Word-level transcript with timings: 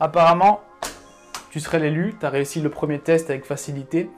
Apparemment, 0.00 0.60
tu 1.50 1.60
serais 1.60 1.80
l'élu, 1.80 2.14
tu 2.18 2.24
as 2.24 2.30
réussi 2.30 2.60
le 2.60 2.68
premier 2.70 3.00
test 3.00 3.30
avec 3.30 3.44
facilité, 3.44 4.10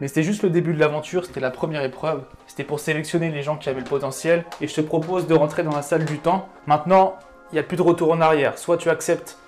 mais 0.00 0.08
c'était 0.08 0.22
juste 0.22 0.42
le 0.42 0.50
début 0.50 0.74
de 0.74 0.80
l'aventure, 0.80 1.24
c'était 1.24 1.40
la 1.40 1.50
première 1.50 1.82
épreuve. 1.82 2.24
C'était 2.46 2.64
pour 2.64 2.80
sélectionner 2.80 3.30
les 3.30 3.42
gens 3.42 3.56
qui 3.56 3.68
avaient 3.68 3.80
le 3.80 3.86
potentiel, 3.86 4.44
et 4.60 4.66
je 4.66 4.74
te 4.74 4.80
propose 4.80 5.26
de 5.26 5.34
rentrer 5.34 5.62
dans 5.62 5.74
la 5.74 5.82
salle 5.82 6.04
du 6.04 6.18
temps. 6.18 6.48
Maintenant, 6.66 7.14
il 7.50 7.54
n'y 7.54 7.60
a 7.60 7.62
plus 7.62 7.76
de 7.76 7.82
retour 7.82 8.10
en 8.10 8.20
arrière. 8.20 8.58
Soit 8.58 8.76
tu 8.76 8.90
acceptes 8.90 9.38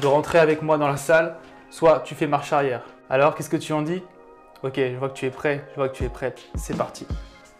de 0.00 0.06
rentrer 0.06 0.38
avec 0.38 0.62
moi 0.62 0.78
dans 0.78 0.88
la 0.88 0.96
salle, 0.96 1.36
soit 1.70 2.00
tu 2.00 2.14
fais 2.14 2.26
marche 2.26 2.52
arrière. 2.52 2.82
Alors, 3.10 3.34
qu'est-ce 3.34 3.50
que 3.50 3.56
tu 3.56 3.72
en 3.72 3.82
dis? 3.82 4.02
Ok, 4.64 4.76
je 4.76 4.96
vois 4.96 5.08
que 5.08 5.14
tu 5.14 5.26
es 5.26 5.30
prêt, 5.30 5.64
je 5.70 5.76
vois 5.76 5.88
que 5.88 5.96
tu 5.96 6.04
es 6.04 6.08
prête. 6.08 6.40
C'est 6.56 6.76
parti. 6.76 7.06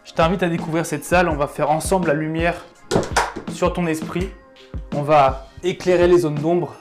Je 0.03 0.13
t'invite 0.13 0.43
à 0.43 0.49
découvrir 0.49 0.85
cette 0.85 1.05
salle, 1.05 1.29
on 1.29 1.35
va 1.35 1.47
faire 1.47 1.69
ensemble 1.69 2.07
la 2.07 2.13
lumière 2.13 2.65
sur 3.53 3.71
ton 3.71 3.87
esprit. 3.87 4.31
On 4.95 5.01
va 5.01 5.47
éclairer 5.63 6.07
les 6.07 6.19
zones 6.19 6.35
d'ombre, 6.35 6.75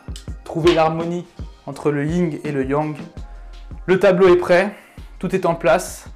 trouver 0.59 0.75
l'harmonie 0.75 1.25
entre 1.67 1.93
le 1.93 2.05
yin 2.05 2.41
et 2.43 2.51
le 2.51 2.67
yang. 2.67 2.97
Le 3.87 4.01
tableau 4.01 4.27
est 4.35 4.39
prêt, 4.39 4.75
tout 5.21 5.33
est 5.33 5.47
en 5.47 5.55
place. 5.55 6.07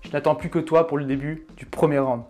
Je 0.00 0.10
n'attends 0.10 0.34
plus 0.34 0.48
que 0.48 0.58
toi 0.58 0.86
pour 0.86 0.96
le 0.96 1.04
début 1.04 1.46
du 1.58 1.66
premier 1.66 1.98
round. 1.98 2.22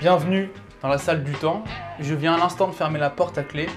Bienvenue 0.00 0.50
dans 0.82 0.88
la 0.88 0.98
salle 0.98 1.22
du 1.22 1.30
temps. 1.34 1.62
Je 2.00 2.16
viens 2.16 2.34
à 2.34 2.38
l'instant 2.38 2.66
de 2.66 2.72
fermer 2.72 2.98
la 2.98 3.10
porte 3.10 3.38
à 3.38 3.44
clé, 3.44 3.68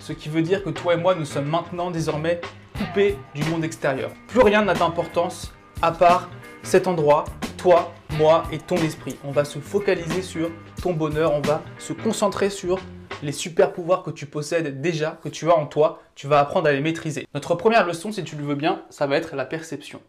ce 0.00 0.12
qui 0.12 0.28
veut 0.28 0.42
dire 0.42 0.64
que 0.64 0.70
toi 0.70 0.94
et 0.94 0.96
moi 0.96 1.14
nous 1.14 1.24
sommes 1.24 1.48
maintenant 1.48 1.92
désormais 1.92 2.40
coupés 2.76 3.16
du 3.36 3.44
monde 3.44 3.62
extérieur. 3.62 4.10
Plus 4.26 4.40
rien 4.40 4.64
n'a 4.64 4.74
d'importance 4.74 5.54
à 5.80 5.92
part 5.92 6.28
cet 6.64 6.88
endroit, 6.88 7.22
toi, 7.56 7.92
moi 8.18 8.42
et 8.50 8.58
ton 8.58 8.78
esprit. 8.78 9.16
On 9.22 9.30
va 9.30 9.44
se 9.44 9.60
focaliser 9.60 10.22
sur 10.22 10.50
ton 10.82 10.92
bonheur, 10.92 11.32
on 11.32 11.40
va 11.40 11.62
se 11.78 11.92
concentrer 11.92 12.50
sur 12.50 12.80
les 13.24 13.32
super 13.32 13.72
pouvoirs 13.72 14.02
que 14.02 14.10
tu 14.10 14.26
possèdes 14.26 14.80
déjà, 14.80 15.18
que 15.22 15.28
tu 15.28 15.50
as 15.50 15.56
en 15.56 15.66
toi, 15.66 16.02
tu 16.14 16.26
vas 16.26 16.40
apprendre 16.40 16.68
à 16.68 16.72
les 16.72 16.80
maîtriser. 16.80 17.26
Notre 17.34 17.54
première 17.54 17.86
leçon, 17.86 18.12
si 18.12 18.22
tu 18.22 18.36
le 18.36 18.44
veux 18.44 18.54
bien, 18.54 18.82
ça 18.90 19.06
va 19.06 19.16
être 19.16 19.34
la 19.34 19.44
perception. 19.46 20.00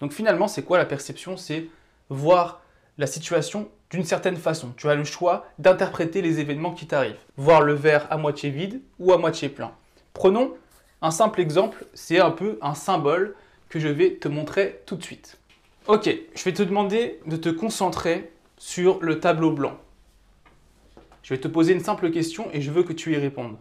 Donc 0.00 0.12
finalement, 0.12 0.48
c'est 0.48 0.62
quoi 0.62 0.78
la 0.78 0.84
perception? 0.84 1.36
C'est 1.36 1.66
voir 2.08 2.62
la 2.98 3.06
situation 3.06 3.68
d'une 3.90 4.04
certaine 4.04 4.36
façon. 4.36 4.72
Tu 4.76 4.88
as 4.88 4.94
le 4.94 5.04
choix 5.04 5.46
d'interpréter 5.58 6.22
les 6.22 6.40
événements 6.40 6.72
qui 6.72 6.86
t'arrivent. 6.86 7.18
Voir 7.36 7.60
le 7.62 7.74
verre 7.74 8.06
à 8.10 8.16
moitié 8.16 8.50
vide 8.50 8.80
ou 8.98 9.12
à 9.12 9.18
moitié 9.18 9.48
plein. 9.48 9.72
Prenons 10.14 10.54
un 11.02 11.10
simple 11.10 11.40
exemple, 11.40 11.84
c'est 11.94 12.20
un 12.20 12.30
peu 12.30 12.58
un 12.62 12.74
symbole 12.74 13.34
que 13.68 13.78
je 13.78 13.88
vais 13.88 14.14
te 14.14 14.28
montrer 14.28 14.82
tout 14.86 14.96
de 14.96 15.02
suite. 15.02 15.38
Ok, 15.88 16.08
je 16.34 16.44
vais 16.44 16.52
te 16.52 16.62
demander 16.62 17.20
de 17.26 17.36
te 17.36 17.48
concentrer 17.48 18.32
sur 18.56 19.02
le 19.02 19.18
tableau 19.18 19.50
blanc. 19.50 19.76
Je 21.22 21.34
vais 21.34 21.40
te 21.40 21.48
poser 21.48 21.72
une 21.72 21.84
simple 21.84 22.10
question 22.10 22.48
et 22.52 22.60
je 22.60 22.70
veux 22.70 22.82
que 22.82 22.92
tu 22.92 23.12
y 23.12 23.16
répondes. 23.16 23.56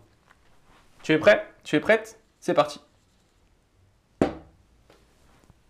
Tu 1.04 1.14
es 1.14 1.18
prêt? 1.18 1.46
Tu 1.64 1.76
es 1.76 1.80
prête? 1.80 2.20
C'est 2.40 2.54
parti. 2.54 2.80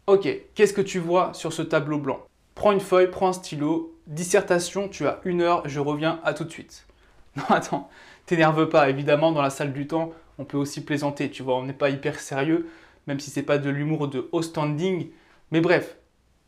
Ok, 0.08 0.28
qu'est-ce 0.56 0.74
que 0.74 0.82
tu 0.82 1.00
vois 1.00 1.34
sur 1.34 1.54
ce 1.54 1.62
tableau 1.62 2.00
blanc? 2.00 2.26
Prends 2.56 2.72
une 2.72 2.80
feuille, 2.80 3.10
prends 3.10 3.30
un 3.30 3.34
stylo, 3.34 3.98
dissertation, 4.08 4.90
tu 4.90 5.08
as 5.08 5.20
une 5.26 5.42
heure, 5.42 5.68
je 5.68 5.80
reviens 5.80 6.20
à 6.24 6.34
tout 6.34 6.44
de 6.44 6.52
suite. 6.52 6.86
Non, 7.38 7.46
attends, 7.48 7.90
t'énerve 8.26 8.68
pas, 8.68 8.90
évidemment, 8.90 9.32
dans 9.32 9.42
la 9.42 9.50
salle 9.50 9.72
du 9.72 9.88
temps, 9.88 10.12
on 10.38 10.44
peut 10.44 10.58
aussi 10.58 10.84
plaisanter, 10.84 11.30
tu 11.30 11.44
vois, 11.44 11.56
on 11.56 11.64
n'est 11.64 11.72
pas 11.72 11.90
hyper 11.90 12.20
sérieux, 12.20 12.68
même 13.08 13.22
si 13.22 13.30
c'est 13.30 13.42
pas 13.42 13.58
de 13.58 13.70
l'humour 13.70 14.10
de 14.10 14.28
haut 14.34 14.42
standing. 14.42 15.10
Mais 15.52 15.62
bref, 15.62 15.96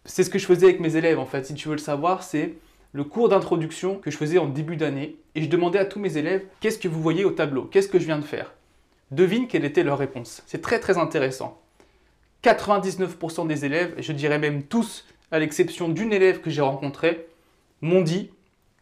c'est 0.04 0.26
ce 0.26 0.30
que 0.30 0.40
je 0.40 0.46
faisais 0.46 0.66
avec 0.66 0.82
mes 0.82 0.98
élèves, 0.98 1.20
en 1.20 1.26
fait, 1.26 1.46
si 1.46 1.54
tu 1.54 1.70
veux 1.70 1.76
le 1.76 1.80
savoir, 1.80 2.22
c'est 2.22 2.56
le 2.94 3.04
cours 3.04 3.28
d'introduction 3.28 3.98
que 3.98 4.12
je 4.12 4.18
faisais 4.18 4.38
en 4.38 4.48
début 4.48 4.78
d'année, 4.78 5.18
et 5.36 5.42
je 5.42 5.50
demandais 5.50 5.80
à 5.80 5.86
tous 5.86 6.00
mes 6.00 6.18
élèves, 6.18 6.46
qu'est-ce 6.60 6.78
que 6.78 6.88
vous 6.88 7.02
voyez 7.02 7.26
au 7.26 7.32
tableau? 7.32 7.64
Qu'est-ce 7.64 7.90
que 7.90 8.00
je 8.00 8.06
viens 8.06 8.20
de 8.20 8.24
faire? 8.24 8.54
Devine 9.12 9.48
quelle 9.48 9.66
était 9.66 9.84
leur 9.84 9.98
réponse. 9.98 10.44
C'est 10.46 10.62
très 10.62 10.80
très 10.80 10.98
intéressant. 10.98 11.60
99% 12.44 13.48
des 13.48 13.66
élèves, 13.66 13.96
je 13.98 14.12
dirais 14.12 14.38
même 14.38 14.64
tous, 14.64 15.06
à 15.32 15.40
l'exception 15.40 15.90
d'une 15.90 16.14
élève 16.14 16.42
que 16.42 16.52
j'ai 16.52 16.62
rencontrée, 16.62 17.28
m'ont 17.82 18.02
dit 18.02 18.30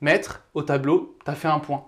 Maître, 0.01 0.43
au 0.53 0.63
tableau, 0.63 1.15
t'as 1.23 1.35
fait 1.35 1.47
un 1.47 1.59
point. 1.59 1.85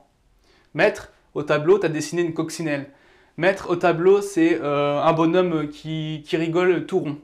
Maître, 0.74 1.12
au 1.34 1.44
tableau, 1.44 1.78
t'as 1.78 1.90
dessiné 1.90 2.22
une 2.22 2.34
coccinelle. 2.34 2.90
Maître, 3.38 3.70
au 3.70 3.76
tableau, 3.76 4.22
c'est 4.22 4.60
euh, 4.62 5.02
un 5.02 5.14
bonhomme 5.14 5.68
qui, 5.68 6.24
qui 6.26 6.38
rigole 6.38 6.86
tout 6.86 7.00
rond. 7.00 7.18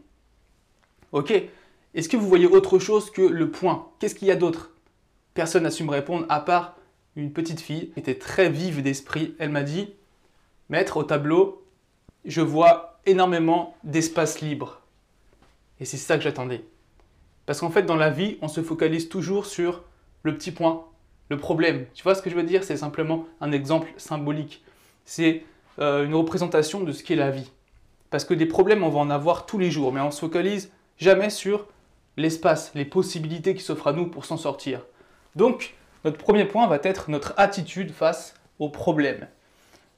Ok 1.11 1.31
Est-ce 1.93 2.09
que 2.09 2.17
vous 2.17 2.27
voyez 2.27 2.47
autre 2.47 2.79
chose 2.79 3.11
que 3.11 3.21
le 3.21 3.49
point? 3.49 3.87
Qu'est-ce 3.99 4.15
qu'il 4.15 4.27
y 4.27 4.31
a 4.31 4.35
d'autre? 4.35 4.71
Personne 5.39 5.63
n'a 5.63 5.71
su 5.71 5.85
me 5.85 5.91
répondre 5.91 6.25
à 6.27 6.41
part 6.41 6.75
une 7.15 7.31
petite 7.31 7.61
fille 7.61 7.91
qui 7.91 7.99
était 8.01 8.19
très 8.19 8.49
vive 8.49 8.81
d'esprit. 8.81 9.35
Elle 9.39 9.51
m'a 9.51 9.63
dit 9.63 9.93
Maître, 10.67 10.97
au 10.97 11.03
tableau, 11.03 11.65
je 12.25 12.41
vois 12.41 12.99
énormément 13.05 13.77
d'espace 13.85 14.41
libre. 14.41 14.81
Et 15.79 15.85
c'est 15.85 15.95
ça 15.95 16.17
que 16.17 16.23
j'attendais. 16.23 16.65
Parce 17.45 17.61
qu'en 17.61 17.69
fait, 17.69 17.83
dans 17.83 17.95
la 17.95 18.09
vie, 18.09 18.37
on 18.41 18.49
se 18.49 18.61
focalise 18.61 19.07
toujours 19.07 19.45
sur 19.45 19.83
le 20.23 20.35
petit 20.35 20.51
point, 20.51 20.83
le 21.29 21.37
problème. 21.37 21.85
Tu 21.93 22.03
vois 22.03 22.15
ce 22.15 22.21
que 22.21 22.29
je 22.29 22.35
veux 22.35 22.43
dire? 22.43 22.65
C'est 22.65 22.75
simplement 22.75 23.25
un 23.39 23.53
exemple 23.53 23.93
symbolique. 23.95 24.61
C'est 25.05 25.45
euh, 25.79 26.03
une 26.03 26.15
représentation 26.15 26.81
de 26.81 26.91
ce 26.91 27.01
qu'est 27.01 27.15
la 27.15 27.31
vie. 27.31 27.49
Parce 28.09 28.25
que 28.25 28.33
des 28.33 28.45
problèmes, 28.45 28.83
on 28.83 28.89
va 28.89 28.99
en 28.99 29.09
avoir 29.09 29.45
tous 29.45 29.57
les 29.57 29.71
jours, 29.71 29.93
mais 29.93 30.01
on 30.01 30.11
se 30.11 30.19
focalise 30.19 30.69
jamais 30.97 31.29
sur 31.29 31.65
l'espace, 32.17 32.73
les 32.75 32.83
possibilités 32.83 33.55
qui 33.55 33.63
s'offrent 33.63 33.87
à 33.87 33.93
nous 33.93 34.07
pour 34.07 34.25
s'en 34.25 34.35
sortir. 34.35 34.81
Donc, 35.35 35.75
notre 36.05 36.17
premier 36.17 36.45
point 36.45 36.67
va 36.67 36.79
être 36.83 37.09
notre 37.09 37.33
attitude 37.37 37.91
face 37.91 38.33
aux 38.59 38.69
problèmes. 38.69 39.27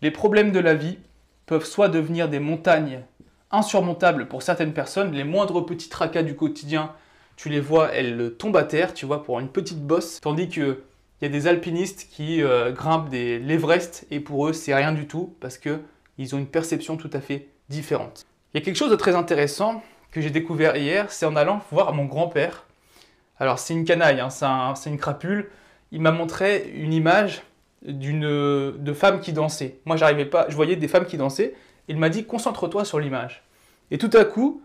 Les 0.02 0.12
problèmes 0.12 0.52
de 0.52 0.60
la 0.60 0.74
vie 0.74 0.98
peuvent 1.46 1.66
soit 1.66 1.90
devenir 1.90 2.30
des 2.30 2.40
montagnes 2.40 3.04
insurmontables 3.52 4.28
pour 4.28 4.42
certaines 4.42 4.74
personnes, 4.74 5.12
les 5.12 5.24
moindres 5.24 5.66
petits 5.66 5.90
tracas 5.90 6.24
du 6.24 6.36
quotidien, 6.36 6.94
tu 7.36 7.50
les 7.50 7.60
vois, 7.60 7.92
elles 7.94 8.34
tombent 8.38 8.58
à 8.58 8.64
terre, 8.64 8.94
tu 8.94 9.06
vois, 9.06 9.24
pour 9.24 9.40
une 9.40 9.50
petite 9.50 9.82
bosse, 9.82 10.20
tandis 10.22 10.50
que 10.50 10.84
il 11.22 11.26
y 11.26 11.28
a 11.28 11.32
des 11.32 11.46
alpinistes 11.46 12.08
qui 12.12 12.42
euh, 12.42 12.72
grimpent 12.72 13.10
des 13.10 13.38
l'Everest 13.38 14.08
et 14.10 14.20
pour 14.20 14.48
eux 14.48 14.54
c'est 14.54 14.74
rien 14.74 14.92
du 14.92 15.06
tout 15.06 15.36
parce 15.40 15.60
qu'ils 15.60 16.36
ont 16.36 16.40
une 16.40 16.48
perception 16.48 16.98
tout 16.98 17.12
à 17.14 17.22
fait 17.22 17.48
différente. 17.70 18.26
Il 18.54 18.60
y 18.60 18.62
a 18.62 18.66
quelque 18.66 18.76
chose 18.76 18.90
de 18.90 18.96
très 18.96 19.16
intéressant 19.16 19.84
que 20.12 20.20
j'ai 20.20 20.32
découvert 20.32 20.76
hier, 20.76 21.12
c'est 21.12 21.28
en 21.28 21.36
allant 21.36 21.62
voir 21.72 21.94
mon 21.94 22.06
grand-père. 22.06 22.66
Alors 23.42 23.58
c'est 23.58 23.74
une 23.74 23.86
canaille, 23.86 24.20
hein, 24.20 24.30
c'est 24.76 24.90
une 24.92 25.00
crapule. 25.00 25.50
Il 25.92 26.00
m'a 26.00 26.12
montré 26.12 26.72
une 26.76 26.94
image 26.94 27.42
d'une 27.82 28.22
de 28.22 28.94
femmes 28.94 29.20
qui 29.20 29.34
dansaient. 29.34 29.80
Moi 29.86 29.98
j'arrivais 29.98 30.26
pas, 30.26 30.46
je 30.48 30.56
voyais 30.56 30.76
des 30.76 30.88
femmes 30.88 31.08
qui 31.08 31.18
dansaient. 31.18 31.56
Il 31.88 31.98
m'a 31.98 32.10
dit 32.10 32.26
concentre-toi 32.26 32.86
sur 32.86 33.00
l'image. 33.00 33.42
Et 33.90 33.98
tout 33.98 34.12
à 34.14 34.26
coup, 34.26 34.62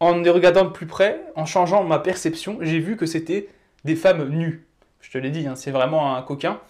en 0.00 0.16
les 0.16 0.30
regardant 0.30 0.64
de 0.64 0.70
plus 0.70 0.86
près, 0.86 1.22
en 1.36 1.46
changeant 1.46 1.84
ma 1.84 2.00
perception, 2.00 2.58
j'ai 2.62 2.80
vu 2.80 2.96
que 2.96 3.06
c'était 3.06 3.48
des 3.84 3.94
femmes 3.94 4.28
nues. 4.28 4.66
Je 5.00 5.12
te 5.12 5.18
l'ai 5.18 5.30
dit, 5.30 5.46
hein, 5.46 5.54
c'est 5.54 5.70
vraiment 5.70 6.16
un 6.16 6.22
coquin. 6.22 6.60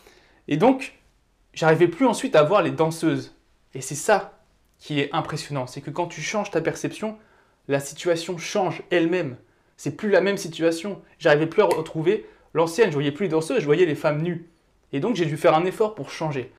Et 0.49 0.59
donc, 0.59 0.99
j'arrivais 1.55 1.89
plus 1.89 2.05
ensuite 2.05 2.37
à 2.37 2.43
voir 2.43 2.61
les 2.61 2.71
danseuses. 2.71 3.35
Et 3.73 3.81
c'est 3.81 3.95
ça 3.95 4.39
qui 4.79 5.01
est 5.01 5.09
impressionnant, 5.15 5.67
c'est 5.67 5.81
que 5.81 5.91
quand 5.91 6.07
tu 6.07 6.21
changes 6.21 6.51
ta 6.51 6.61
perception, 6.61 7.17
la 7.67 7.81
situation 7.81 8.37
change 8.37 8.83
elle-même. 8.91 9.39
C'est 9.77 9.97
plus 9.97 10.11
la 10.11 10.21
même 10.21 10.37
situation. 10.37 11.03
J'arrivais 11.19 11.47
plus 11.47 11.63
à 11.63 11.67
retrouver 11.67 12.27
l'ancienne, 12.55 12.91
je 12.91 12.95
voyais 12.95 13.13
plus 13.13 13.25
les 13.25 13.31
danseuses, 13.31 13.61
je 13.61 13.67
voyais 13.67 13.87
les 13.87 13.95
femmes 13.95 14.23
nues. 14.23 14.49
Et 14.93 15.01
donc 15.01 15.17
j'ai 15.17 15.27
dû 15.27 15.37
faire 15.37 15.55
un 15.55 15.65
effort 15.65 15.95
pour 15.95 16.11
changer. 16.11 16.53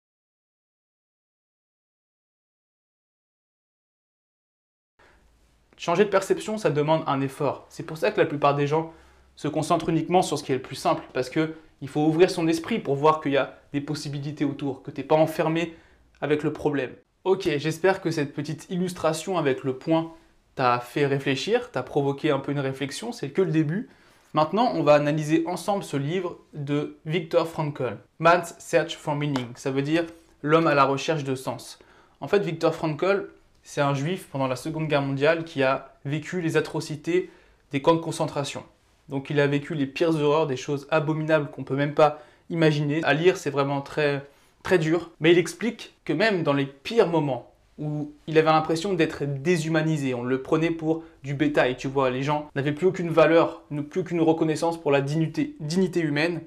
Changer 5.77 6.05
de 6.05 6.09
perception, 6.09 6.57
ça 6.57 6.71
demande 6.71 7.03
un 7.05 7.21
effort. 7.21 7.67
C'est 7.69 7.83
pour 7.83 7.97
ça 7.97 8.11
que 8.11 8.19
la 8.19 8.25
plupart 8.25 8.55
des 8.55 8.65
gens 8.65 8.93
se 9.35 9.47
concentrent 9.47 9.89
uniquement 9.89 10.23
sur 10.23 10.37
ce 10.37 10.43
qui 10.43 10.51
est 10.51 10.55
le 10.55 10.61
plus 10.61 10.75
simple, 10.75 11.03
parce 11.13 11.29
qu'il 11.29 11.87
faut 11.87 12.03
ouvrir 12.03 12.31
son 12.31 12.47
esprit 12.47 12.79
pour 12.79 12.95
voir 12.95 13.21
qu'il 13.21 13.33
y 13.33 13.37
a 13.37 13.59
des 13.73 13.81
possibilités 13.81 14.43
autour, 14.43 14.81
que 14.81 14.89
tu 14.89 15.01
n'es 15.01 15.07
pas 15.07 15.15
enfermé 15.15 15.75
avec 16.19 16.41
le 16.41 16.51
problème. 16.51 16.95
Ok, 17.23 17.47
j'espère 17.57 18.01
que 18.01 18.09
cette 18.09 18.33
petite 18.33 18.67
illustration 18.71 19.37
avec 19.37 19.63
le 19.63 19.77
point 19.77 20.13
t'a 20.57 20.79
fait 20.79 21.05
réfléchir, 21.05 21.71
t'a 21.71 21.83
provoqué 21.83 22.31
un 22.31 22.39
peu 22.39 22.51
une 22.51 22.59
réflexion, 22.59 23.11
c'est 23.11 23.29
que 23.29 23.43
le 23.43 23.51
début. 23.51 23.89
Maintenant, 24.33 24.71
on 24.73 24.81
va 24.81 24.95
analyser 24.95 25.43
ensemble 25.45 25.83
ce 25.83 25.95
livre 25.95 26.37
de 26.53 26.97
Viktor 27.05 27.47
Frankl, 27.47 27.97
Man's 28.19 28.55
Search 28.57 28.97
for 28.97 29.15
Meaning. 29.15 29.47
Ça 29.55 29.69
veut 29.69 29.83
dire 29.83 30.05
l'homme 30.41 30.65
à 30.65 30.73
la 30.73 30.83
recherche 30.83 31.23
de 31.23 31.35
sens. 31.35 31.77
En 32.21 32.27
fait, 32.27 32.39
Viktor 32.39 32.73
Frankl, 32.73 33.29
c'est 33.61 33.81
un 33.81 33.93
juif 33.93 34.27
pendant 34.31 34.47
la 34.47 34.55
Seconde 34.55 34.87
Guerre 34.87 35.03
mondiale 35.03 35.43
qui 35.43 35.61
a 35.61 35.93
vécu 36.05 36.41
les 36.41 36.57
atrocités 36.57 37.29
des 37.71 37.83
camps 37.83 37.95
de 37.95 38.01
concentration. 38.01 38.63
Donc 39.09 39.29
il 39.29 39.39
a 39.39 39.45
vécu 39.45 39.75
les 39.75 39.85
pires 39.85 40.15
horreurs, 40.15 40.47
des 40.47 40.57
choses 40.57 40.87
abominables 40.89 41.51
qu'on 41.51 41.63
peut 41.63 41.75
même 41.75 41.93
pas 41.93 42.19
imaginer. 42.49 43.03
À 43.03 43.13
lire, 43.13 43.37
c'est 43.37 43.51
vraiment 43.51 43.81
très, 43.81 44.27
très 44.63 44.79
dur. 44.79 45.11
Mais 45.19 45.31
il 45.31 45.37
explique 45.37 45.93
que 46.03 46.13
même 46.13 46.41
dans 46.41 46.53
les 46.53 46.65
pires 46.65 47.07
moments 47.07 47.51
où 47.77 48.11
il 48.25 48.37
avait 48.37 48.51
l'impression 48.51 48.93
d'être 48.93 49.23
déshumanisé, 49.23 50.13
on 50.13 50.23
le 50.23 50.41
prenait 50.41 50.71
pour 50.71 51.03
du 51.23 51.33
bétail, 51.33 51.77
tu 51.77 51.87
vois, 51.87 52.09
les 52.09 52.23
gens 52.23 52.49
n'avaient 52.55 52.71
plus 52.71 52.87
aucune 52.87 53.09
valeur, 53.09 53.63
plus 53.89 54.01
aucune 54.01 54.21
reconnaissance 54.21 54.81
pour 54.81 54.91
la 54.91 55.01
dignité, 55.01 55.55
dignité 55.59 55.99
humaine, 55.99 56.41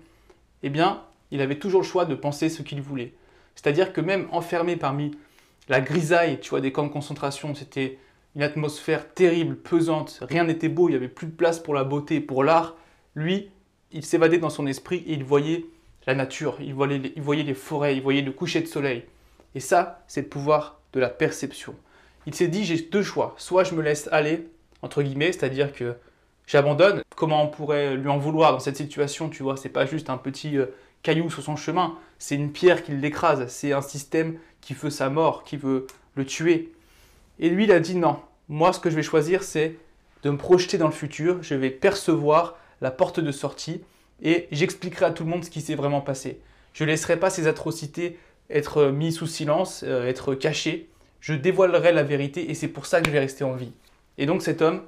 eh 0.62 0.70
bien, 0.70 1.02
il 1.30 1.40
avait 1.40 1.58
toujours 1.58 1.82
le 1.82 1.86
choix 1.86 2.04
de 2.04 2.14
penser 2.14 2.48
ce 2.48 2.62
qu'il 2.62 2.82
voulait. 2.82 3.14
C'est-à-dire 3.54 3.92
que 3.92 4.00
même 4.00 4.26
enfermé 4.32 4.76
parmi 4.76 5.12
la 5.68 5.80
grisaille, 5.80 6.40
tu 6.40 6.50
vois, 6.50 6.60
des 6.60 6.72
camps 6.72 6.86
de 6.86 6.92
concentration, 6.92 7.54
c'était 7.54 7.98
une 8.34 8.42
atmosphère 8.42 9.12
terrible, 9.12 9.56
pesante, 9.56 10.18
rien 10.22 10.44
n'était 10.44 10.68
beau, 10.68 10.88
il 10.88 10.92
n'y 10.92 10.96
avait 10.96 11.08
plus 11.08 11.26
de 11.26 11.32
place 11.32 11.58
pour 11.58 11.74
la 11.74 11.84
beauté, 11.84 12.20
pour 12.20 12.42
l'art. 12.42 12.76
Lui, 13.14 13.50
il 13.92 14.04
s'évadait 14.04 14.38
dans 14.38 14.50
son 14.50 14.66
esprit 14.66 15.04
et 15.06 15.14
il 15.14 15.24
voyait 15.24 15.66
la 16.06 16.14
nature, 16.14 16.56
il 16.60 16.74
voyait, 16.74 17.12
il 17.14 17.22
voyait 17.22 17.42
les 17.42 17.54
forêts, 17.54 17.96
il 17.96 18.02
voyait 18.02 18.22
le 18.22 18.32
coucher 18.32 18.60
de 18.60 18.66
soleil. 18.66 19.04
Et 19.54 19.60
ça, 19.60 20.02
c'est 20.06 20.22
le 20.22 20.28
pouvoir 20.28 20.79
de 20.92 21.00
la 21.00 21.08
perception. 21.08 21.74
Il 22.26 22.34
s'est 22.34 22.48
dit, 22.48 22.64
j'ai 22.64 22.78
deux 22.78 23.02
choix. 23.02 23.34
Soit 23.38 23.64
je 23.64 23.74
me 23.74 23.82
laisse 23.82 24.08
aller, 24.12 24.48
entre 24.82 25.02
guillemets, 25.02 25.32
c'est-à-dire 25.32 25.72
que 25.72 25.94
j'abandonne. 26.46 27.02
Comment 27.16 27.44
on 27.44 27.48
pourrait 27.48 27.96
lui 27.96 28.08
en 28.08 28.18
vouloir 28.18 28.52
dans 28.52 28.60
cette 28.60 28.76
situation, 28.76 29.28
tu 29.28 29.42
vois? 29.42 29.56
C'est 29.56 29.68
pas 29.68 29.86
juste 29.86 30.10
un 30.10 30.16
petit 30.16 30.58
euh, 30.58 30.66
caillou 31.02 31.30
sur 31.30 31.42
son 31.42 31.56
chemin, 31.56 31.96
c'est 32.18 32.34
une 32.34 32.52
pierre 32.52 32.82
qui 32.82 32.92
l'écrase, 32.92 33.46
c'est 33.48 33.72
un 33.72 33.82
système 33.82 34.38
qui 34.60 34.74
veut 34.74 34.90
sa 34.90 35.08
mort, 35.08 35.44
qui 35.44 35.56
veut 35.56 35.86
le 36.14 36.24
tuer. 36.24 36.72
Et 37.38 37.48
lui, 37.48 37.64
il 37.64 37.72
a 37.72 37.80
dit 37.80 37.96
non, 37.96 38.20
moi 38.48 38.72
ce 38.72 38.80
que 38.80 38.90
je 38.90 38.96
vais 38.96 39.02
choisir, 39.02 39.42
c'est 39.42 39.76
de 40.22 40.30
me 40.30 40.36
projeter 40.36 40.76
dans 40.76 40.86
le 40.86 40.92
futur, 40.92 41.42
je 41.42 41.54
vais 41.54 41.70
percevoir 41.70 42.58
la 42.80 42.90
porte 42.90 43.20
de 43.20 43.32
sortie 43.32 43.80
et 44.22 44.48
j'expliquerai 44.52 45.06
à 45.06 45.10
tout 45.10 45.24
le 45.24 45.30
monde 45.30 45.44
ce 45.44 45.50
qui 45.50 45.62
s'est 45.62 45.74
vraiment 45.74 46.02
passé. 46.02 46.40
Je 46.74 46.84
ne 46.84 46.90
laisserai 46.90 47.18
pas 47.18 47.30
ces 47.30 47.46
atrocités 47.46 48.18
être 48.50 48.86
mis 48.86 49.12
sous 49.12 49.26
silence, 49.26 49.84
euh, 49.86 50.06
être 50.06 50.34
cachées. 50.34 50.88
Je 51.20 51.34
dévoilerai 51.34 51.92
la 51.92 52.02
vérité 52.02 52.50
et 52.50 52.54
c'est 52.54 52.68
pour 52.68 52.86
ça 52.86 53.00
que 53.00 53.06
je 53.06 53.12
vais 53.12 53.20
rester 53.20 53.44
en 53.44 53.54
vie. 53.54 53.72
Et 54.18 54.26
donc 54.26 54.42
cet 54.42 54.62
homme 54.62 54.82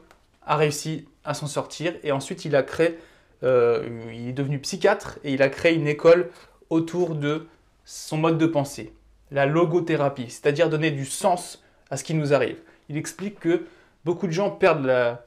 a 0.46 0.56
réussi 0.56 1.06
à 1.24 1.34
s'en 1.34 1.46
sortir 1.46 1.94
et 2.02 2.12
ensuite 2.12 2.44
il 2.44 2.56
a 2.56 2.62
créé, 2.62 2.98
euh, 3.42 3.86
il 4.12 4.28
est 4.28 4.32
devenu 4.32 4.58
psychiatre 4.58 5.18
et 5.24 5.32
il 5.32 5.42
a 5.42 5.48
créé 5.48 5.74
une 5.74 5.86
école 5.86 6.30
autour 6.70 7.14
de 7.14 7.46
son 7.84 8.16
mode 8.16 8.38
de 8.38 8.46
pensée, 8.46 8.92
la 9.30 9.46
logothérapie, 9.46 10.30
c'est-à-dire 10.30 10.70
donner 10.70 10.90
du 10.90 11.04
sens 11.04 11.62
à 11.90 11.96
ce 11.96 12.04
qui 12.04 12.14
nous 12.14 12.32
arrive. 12.32 12.56
Il 12.88 12.96
explique 12.96 13.40
que 13.40 13.66
beaucoup 14.04 14.26
de 14.26 14.32
gens 14.32 14.50
perdent 14.50 15.18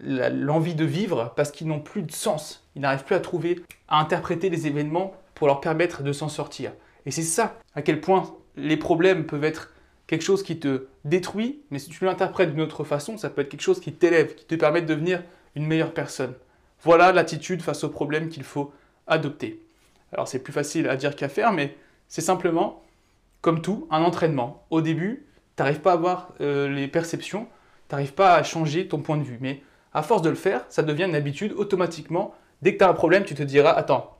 l'envie 0.00 0.74
de 0.74 0.84
vivre 0.84 1.32
parce 1.36 1.50
qu'ils 1.50 1.66
n'ont 1.66 1.80
plus 1.80 2.02
de 2.02 2.12
sens. 2.12 2.64
Ils 2.74 2.82
n'arrivent 2.82 3.04
plus 3.04 3.14
à 3.14 3.20
trouver, 3.20 3.62
à 3.88 4.00
interpréter 4.00 4.50
les 4.50 4.66
événements 4.66 5.14
pour 5.34 5.46
leur 5.46 5.60
permettre 5.60 6.02
de 6.02 6.12
s'en 6.12 6.28
sortir. 6.28 6.72
Et 7.06 7.10
c'est 7.12 7.22
ça, 7.22 7.58
à 7.74 7.82
quel 7.82 8.00
point 8.00 8.36
les 8.56 8.76
problèmes 8.76 9.24
peuvent 9.24 9.44
être 9.44 9.72
quelque 10.06 10.22
chose 10.22 10.42
qui 10.42 10.58
te 10.58 10.86
détruit, 11.04 11.60
mais 11.70 11.78
si 11.78 11.90
tu 11.90 12.04
l'interprètes 12.04 12.50
d'une 12.50 12.60
autre 12.60 12.84
façon, 12.84 13.16
ça 13.16 13.30
peut 13.30 13.42
être 13.42 13.48
quelque 13.48 13.62
chose 13.62 13.80
qui 13.80 13.92
t'élève, 13.92 14.34
qui 14.34 14.44
te 14.44 14.54
permet 14.54 14.82
de 14.82 14.86
devenir 14.86 15.22
une 15.54 15.66
meilleure 15.66 15.94
personne. 15.94 16.34
Voilà 16.82 17.12
l'attitude 17.12 17.62
face 17.62 17.84
aux 17.84 17.88
problèmes 17.88 18.28
qu'il 18.28 18.44
faut 18.44 18.72
adopter. 19.06 19.62
Alors 20.12 20.28
c'est 20.28 20.40
plus 20.40 20.52
facile 20.52 20.88
à 20.88 20.96
dire 20.96 21.16
qu'à 21.16 21.28
faire, 21.28 21.52
mais 21.52 21.76
c'est 22.08 22.20
simplement, 22.20 22.82
comme 23.40 23.62
tout, 23.62 23.86
un 23.90 24.02
entraînement. 24.02 24.64
Au 24.70 24.80
début, 24.80 25.26
tu 25.56 25.62
n'arrives 25.62 25.80
pas 25.80 25.92
à 25.92 25.94
avoir 25.94 26.34
euh, 26.40 26.68
les 26.68 26.88
perceptions, 26.88 27.46
tu 27.88 27.94
n'arrives 27.94 28.14
pas 28.14 28.34
à 28.34 28.42
changer 28.42 28.88
ton 28.88 28.98
point 28.98 29.16
de 29.16 29.22
vue. 29.22 29.38
Mais 29.40 29.62
à 29.94 30.02
force 30.02 30.22
de 30.22 30.28
le 30.28 30.36
faire, 30.36 30.64
ça 30.68 30.82
devient 30.82 31.04
une 31.04 31.14
habitude 31.14 31.52
automatiquement. 31.52 32.34
Dès 32.62 32.74
que 32.74 32.78
tu 32.78 32.84
as 32.84 32.88
un 32.88 32.94
problème, 32.94 33.24
tu 33.24 33.34
te 33.34 33.42
diras, 33.42 33.70
attends, 33.70 34.16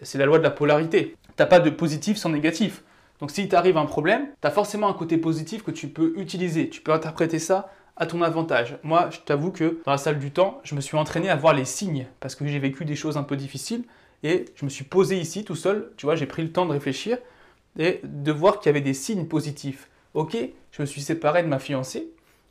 c'est 0.00 0.18
la 0.18 0.26
loi 0.26 0.38
de 0.38 0.42
la 0.42 0.50
polarité. 0.50 1.16
Tu 1.36 1.42
n'as 1.42 1.46
pas 1.46 1.60
de 1.60 1.70
positif 1.70 2.16
sans 2.16 2.30
négatif. 2.30 2.82
Donc 3.20 3.30
si 3.30 3.48
t'arrive 3.48 3.76
un 3.76 3.86
problème, 3.86 4.26
tu 4.40 4.46
as 4.48 4.50
forcément 4.50 4.88
un 4.88 4.94
côté 4.94 5.16
positif 5.16 5.62
que 5.62 5.70
tu 5.70 5.88
peux 5.88 6.12
utiliser. 6.16 6.68
Tu 6.68 6.80
peux 6.80 6.92
interpréter 6.92 7.38
ça 7.38 7.70
à 7.96 8.06
ton 8.06 8.22
avantage. 8.22 8.78
Moi, 8.82 9.08
je 9.10 9.18
t'avoue 9.20 9.52
que 9.52 9.80
dans 9.84 9.92
la 9.92 9.98
salle 9.98 10.18
du 10.18 10.30
temps, 10.30 10.60
je 10.64 10.74
me 10.74 10.80
suis 10.80 10.96
entraîné 10.96 11.28
à 11.28 11.36
voir 11.36 11.54
les 11.54 11.64
signes 11.64 12.06
parce 12.20 12.34
que 12.34 12.46
j'ai 12.46 12.58
vécu 12.58 12.84
des 12.84 12.96
choses 12.96 13.16
un 13.16 13.22
peu 13.22 13.36
difficiles 13.36 13.84
et 14.22 14.46
je 14.54 14.64
me 14.64 14.70
suis 14.70 14.84
posé 14.84 15.18
ici 15.18 15.44
tout 15.44 15.56
seul, 15.56 15.92
tu 15.96 16.06
vois, 16.06 16.16
j'ai 16.16 16.26
pris 16.26 16.42
le 16.42 16.52
temps 16.52 16.66
de 16.66 16.72
réfléchir 16.72 17.18
et 17.78 18.00
de 18.04 18.32
voir 18.32 18.58
qu'il 18.58 18.66
y 18.68 18.70
avait 18.70 18.80
des 18.80 18.94
signes 18.94 19.26
positifs. 19.26 19.88
Ok, 20.14 20.36
je 20.70 20.82
me 20.82 20.86
suis 20.86 21.00
séparé 21.00 21.42
de 21.42 21.48
ma 21.48 21.58
fiancée, 21.58 22.08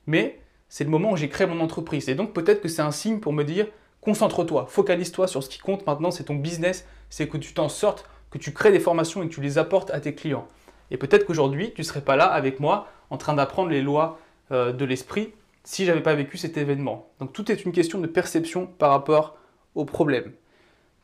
mais 0.08 0.40
c'est 0.68 0.84
le 0.84 0.90
moment 0.90 1.12
où 1.12 1.18
j'ai 1.18 1.30
créé 1.30 1.48
mon 1.48 1.60
entreprise. 1.60 2.10
Et 2.10 2.16
donc 2.16 2.34
peut-être 2.34 2.62
que 2.62 2.68
c'est 2.68 2.82
un 2.82 2.92
signe 2.92 3.20
pour 3.20 3.34
me 3.34 3.44
dire, 3.44 3.68
concentre-toi, 4.02 4.66
focalise-toi 4.68 5.28
sur 5.28 5.44
ce 5.44 5.50
qui 5.50 5.60
compte 5.60 5.86
maintenant, 5.86 6.12
c'est 6.12 6.24
ton 6.24 6.36
business, 6.36 6.86
c'est 7.10 7.28
que 7.28 7.38
tu 7.38 7.54
t'en 7.54 7.70
sortes, 7.70 8.06
que 8.32 8.38
tu 8.38 8.54
crées 8.54 8.72
des 8.72 8.80
formations 8.80 9.22
et 9.22 9.28
que 9.28 9.34
tu 9.34 9.42
les 9.42 9.58
apportes 9.58 9.92
à 9.92 10.00
tes 10.00 10.16
clients. 10.16 10.48
Et 10.90 10.98
peut-être 10.98 11.26
qu'aujourd'hui, 11.26 11.72
tu 11.74 11.82
ne 11.82 11.86
serais 11.86 12.02
pas 12.02 12.16
là 12.16 12.26
avec 12.26 12.60
moi 12.60 12.88
en 13.10 13.18
train 13.18 13.34
d'apprendre 13.34 13.70
les 13.70 13.82
lois 13.82 14.20
euh, 14.52 14.72
de 14.72 14.86
l'esprit 14.86 15.34
si 15.64 15.86
j'avais 15.86 16.02
pas 16.02 16.16
vécu 16.16 16.38
cet 16.38 16.58
événement. 16.58 17.10
Donc 17.20 17.34
tout 17.34 17.52
est 17.52 17.66
une 17.66 17.72
question 17.72 18.00
de 18.00 18.08
perception 18.08 18.66
par 18.66 18.90
rapport 18.90 19.38
au 19.76 19.86
problème. 19.86 20.32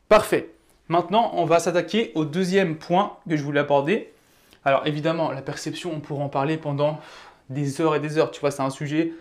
Parfait. 0.08 0.50
Maintenant, 0.88 1.30
on 1.34 1.44
va 1.44 1.58
s'attaquer 1.58 2.12
au 2.14 2.24
deuxième 2.24 2.76
point 2.76 3.18
que 3.28 3.36
je 3.36 3.42
voulais 3.42 3.60
aborder. 3.60 4.12
Alors 4.64 4.86
évidemment, 4.86 5.30
la 5.30 5.42
perception, 5.42 5.92
on 5.94 6.00
pourra 6.00 6.24
en 6.24 6.28
parler 6.28 6.56
pendant 6.56 6.98
des 7.50 7.80
heures 7.80 7.94
et 7.94 8.00
des 8.00 8.18
heures. 8.18 8.30
Tu 8.30 8.40
vois, 8.40 8.50
c'est 8.50 8.62
un 8.62 8.70
sujet 8.70 9.12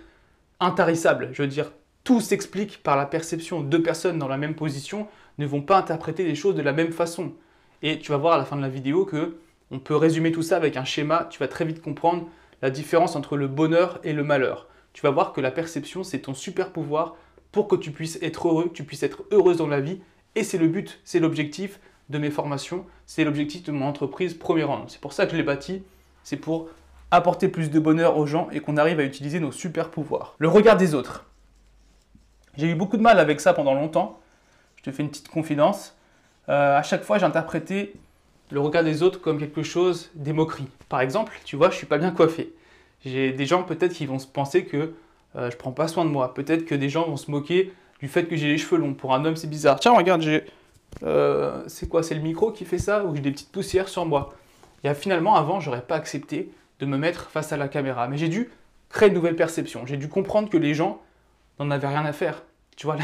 intarissable. 0.60 1.30
Je 1.34 1.42
veux 1.42 1.48
dire, 1.48 1.72
tout 2.04 2.22
s'explique 2.22 2.82
par 2.84 2.96
la 2.96 3.06
perception. 3.06 3.62
Deux 3.62 3.84
personnes 3.84 4.18
dans 4.18 4.28
la 4.28 4.38
même 4.38 4.56
position 4.56 5.08
ne 5.38 5.46
vont 5.46 5.62
pas 5.62 5.78
interpréter 5.78 6.24
les 6.24 6.36
choses 6.36 6.56
de 6.56 6.62
la 6.62 6.74
même 6.74 6.92
façon. 6.92 7.34
Et 7.82 8.00
tu 8.00 8.12
vas 8.12 8.18
voir 8.18 8.34
à 8.34 8.38
la 8.38 8.46
fin 8.46 8.56
de 8.56 8.62
la 8.62 8.70
vidéo 8.70 9.06
que 9.06 9.38
on 9.70 9.80
peut 9.80 9.96
résumer 9.96 10.32
tout 10.32 10.42
ça 10.42 10.56
avec 10.56 10.78
un 10.78 10.86
schéma. 10.86 11.28
Tu 11.30 11.40
vas 11.40 11.48
très 11.48 11.66
vite 11.66 11.82
comprendre 11.82 12.28
la 12.62 12.70
différence 12.70 13.16
entre 13.16 13.38
le 13.38 13.48
bonheur 13.48 14.00
et 14.04 14.14
le 14.14 14.24
malheur. 14.24 14.68
Tu 14.94 15.02
vas 15.02 15.12
voir 15.12 15.34
que 15.34 15.42
la 15.42 15.52
perception, 15.52 16.04
c'est 16.04 16.20
ton 16.20 16.34
super 16.34 16.72
pouvoir 16.72 17.16
pour 17.52 17.68
que 17.68 17.76
tu 17.76 17.92
puisses 17.92 18.18
être 18.22 18.48
heureux, 18.48 18.66
que 18.66 18.74
tu 18.74 18.84
puisses 18.84 19.04
être 19.04 19.24
heureuse 19.32 19.58
dans 19.58 19.68
la 19.68 19.82
vie 19.82 20.00
et 20.36 20.44
c'est 20.44 20.58
le 20.58 20.68
but, 20.68 21.00
c'est 21.04 21.20
l'objectif 21.20 21.80
de 22.10 22.18
mes 22.18 22.30
formations, 22.30 22.86
c'est 23.06 23.24
l'objectif 23.24 23.64
de 23.64 23.72
mon 23.72 23.86
entreprise 23.86 24.34
premier 24.34 24.64
rang. 24.64 24.86
C'est 24.88 25.02
pour 25.02 25.14
ça 25.14 25.26
que 25.26 25.32
je 25.32 25.38
l'ai 25.38 25.44
bâti, 25.44 25.84
c'est 26.24 26.38
pour 26.38 26.70
apporter 27.12 27.48
plus 27.48 27.72
de 27.72 27.80
bonheur 27.80 28.18
aux 28.18 28.26
gens 28.26 28.48
et 28.52 28.60
qu'on 28.60 28.78
arrive 28.78 29.00
à 29.00 29.04
utiliser 29.04 29.40
nos 29.40 29.52
super 29.52 29.90
pouvoirs. 29.90 30.36
Le 30.38 30.48
regard 30.48 30.78
des 30.78 30.94
autres. 30.94 31.26
J'ai 32.56 32.68
eu 32.68 32.76
beaucoup 32.76 32.98
de 32.98 33.02
mal 33.02 33.20
avec 33.20 33.40
ça 33.40 33.54
pendant 33.54 33.74
longtemps. 33.74 34.20
Je 34.76 34.84
te 34.84 34.92
fais 34.92 35.04
une 35.04 35.10
petite 35.10 35.30
confidence. 35.30 35.97
Euh, 36.50 36.78
à 36.78 36.84
chaque 36.84 37.04
fois, 37.04 37.18
j'interprétais 37.18 37.94
le 38.52 38.60
regard 38.60 38.84
des 38.84 39.04
autres 39.04 39.20
comme 39.20 39.40
quelque 39.40 39.64
chose 39.64 40.10
des 40.16 40.34
moqueries. 40.34 40.68
Par 40.90 41.02
exemple, 41.02 41.34
tu 41.44 41.56
vois, 41.56 41.70
je 41.70 41.76
suis 41.76 41.88
pas 41.88 41.98
bien 41.98 42.12
coiffé. 42.12 42.54
J'ai 43.06 43.34
des 43.34 43.46
gens 43.46 43.64
peut-être 43.64 43.94
qui 43.94 44.06
vont 44.06 44.20
se 44.20 44.28
penser 44.28 44.66
que 44.66 44.94
euh, 45.36 45.52
je 45.52 45.58
prends 45.58 45.72
pas 45.72 45.88
soin 45.88 46.06
de 46.06 46.10
moi. 46.10 46.34
Peut-être 46.34 46.66
que 46.66 46.76
des 46.76 46.90
gens 46.90 47.06
vont 47.08 47.18
se 47.18 47.30
moquer 47.30 47.74
du 48.00 48.08
fait 48.08 48.26
que 48.26 48.36
j'ai 48.36 48.48
les 48.48 48.58
cheveux 48.58 48.80
longs. 48.80 48.94
Pour 48.94 49.14
un 49.14 49.26
homme, 49.26 49.36
c'est 49.36 49.50
bizarre. 49.50 49.80
Tiens, 49.80 49.94
regarde. 49.94 50.26
Euh, 51.04 51.64
c'est 51.68 51.90
quoi 51.90 52.02
C'est 52.02 52.16
le 52.16 52.22
micro 52.22 52.52
qui 52.52 52.66
fait 52.66 52.78
ça 52.78 53.04
ou 53.04 53.16
j'ai 53.16 53.22
des 53.22 53.32
petites 53.32 53.52
poussières 53.52 53.90
sur 53.90 54.06
moi? 54.06 54.34
Et 54.84 54.94
finalement, 54.94 55.36
avant, 55.36 55.60
j'aurais 55.60 55.82
pas 55.82 55.96
accepté 55.96 56.50
de 56.80 56.86
me 56.86 56.98
mettre 56.98 57.30
face 57.30 57.52
à 57.52 57.58
la 57.58 57.68
caméra. 57.68 58.08
Mais 58.08 58.18
j'ai 58.18 58.30
dû 58.30 58.50
créer 58.90 59.10
une 59.10 59.16
nouvelle 59.16 59.36
perception. 59.36 59.86
J'ai 59.86 59.98
dû 59.98 60.08
comprendre 60.08 60.50
que 60.50 60.58
les 60.58 60.74
gens 60.74 61.02
n'en 61.60 61.70
avaient 61.72 61.88
rien 61.88 62.06
à 62.06 62.14
faire. 62.14 62.44
Tu 62.78 62.86
vois, 62.86 62.96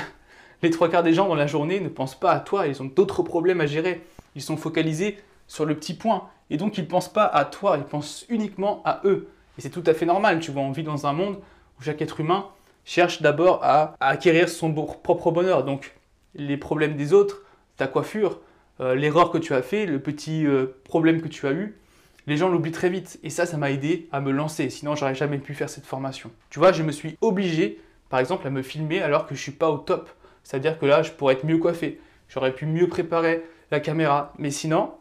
les 0.63 0.69
trois 0.69 0.89
quarts 0.89 1.03
des 1.03 1.13
gens 1.13 1.27
dans 1.27 1.35
la 1.35 1.47
journée 1.47 1.79
ne 1.79 1.89
pensent 1.89 2.19
pas 2.19 2.31
à 2.31 2.39
toi. 2.39 2.67
Ils 2.67 2.81
ont 2.81 2.85
d'autres 2.85 3.21
problèmes 3.21 3.61
à 3.61 3.65
gérer. 3.65 4.01
Ils 4.35 4.41
sont 4.41 4.57
focalisés 4.57 5.17
sur 5.47 5.65
le 5.65 5.75
petit 5.75 5.93
point. 5.93 6.29
Et 6.49 6.57
donc, 6.57 6.77
ils 6.77 6.85
ne 6.85 6.89
pensent 6.89 7.11
pas 7.11 7.25
à 7.25 7.45
toi. 7.45 7.77
Ils 7.77 7.83
pensent 7.83 8.25
uniquement 8.29 8.81
à 8.85 9.01
eux. 9.05 9.27
Et 9.57 9.61
c'est 9.61 9.69
tout 9.69 9.83
à 9.85 9.93
fait 9.93 10.05
normal. 10.05 10.39
Tu 10.39 10.51
vois, 10.51 10.63
on 10.63 10.71
vit 10.71 10.83
dans 10.83 11.05
un 11.05 11.13
monde 11.13 11.37
où 11.79 11.83
chaque 11.83 12.01
être 12.01 12.19
humain 12.19 12.47
cherche 12.85 13.21
d'abord 13.21 13.59
à, 13.63 13.95
acquérir 13.99 14.49
son 14.49 14.73
propre 14.73 15.31
bonheur. 15.31 15.63
Donc 15.63 15.93
les 16.35 16.57
problèmes 16.57 16.95
des 16.95 17.13
autres, 17.13 17.43
ta 17.77 17.87
coiffure, 17.87 18.39
euh, 18.79 18.95
l'erreur 18.95 19.31
que 19.31 19.37
tu 19.37 19.53
as 19.53 19.61
fait, 19.61 19.85
le 19.85 19.99
petit 19.99 20.45
euh, 20.45 20.77
problème 20.85 21.21
que 21.21 21.27
tu 21.27 21.45
as 21.47 21.51
eu, 21.51 21.77
les 22.25 22.37
gens 22.37 22.49
l'oublient 22.49 22.71
très 22.71 22.89
vite. 22.89 23.19
Et 23.23 23.29
ça, 23.29 23.45
ça 23.45 23.57
m'a 23.57 23.71
aidé 23.71 24.07
à 24.11 24.21
me 24.21 24.31
lancer. 24.31 24.69
Sinon, 24.69 24.95
j'aurais 24.95 25.15
jamais 25.15 25.37
pu 25.37 25.53
faire 25.53 25.69
cette 25.69 25.85
formation. 25.85 26.31
Tu 26.49 26.59
vois, 26.59 26.71
je 26.71 26.83
me 26.83 26.91
suis 26.91 27.17
obligé, 27.21 27.79
par 28.09 28.19
exemple, 28.19 28.47
à 28.47 28.49
me 28.49 28.61
filmer 28.61 29.01
alors 29.01 29.27
que 29.27 29.35
je 29.35 29.41
suis 29.41 29.51
pas 29.51 29.69
au 29.69 29.77
top. 29.77 30.09
C'est-à-dire 30.43 30.77
que 30.77 30.85
là, 30.85 31.01
je 31.01 31.11
pourrais 31.11 31.35
être 31.35 31.45
mieux 31.45 31.57
coiffé. 31.57 31.99
J'aurais 32.27 32.53
pu 32.53 32.65
mieux 32.65 32.87
préparer 32.87 33.43
la 33.71 33.79
caméra. 33.79 34.33
Mais 34.37 34.51
sinon, 34.51 34.93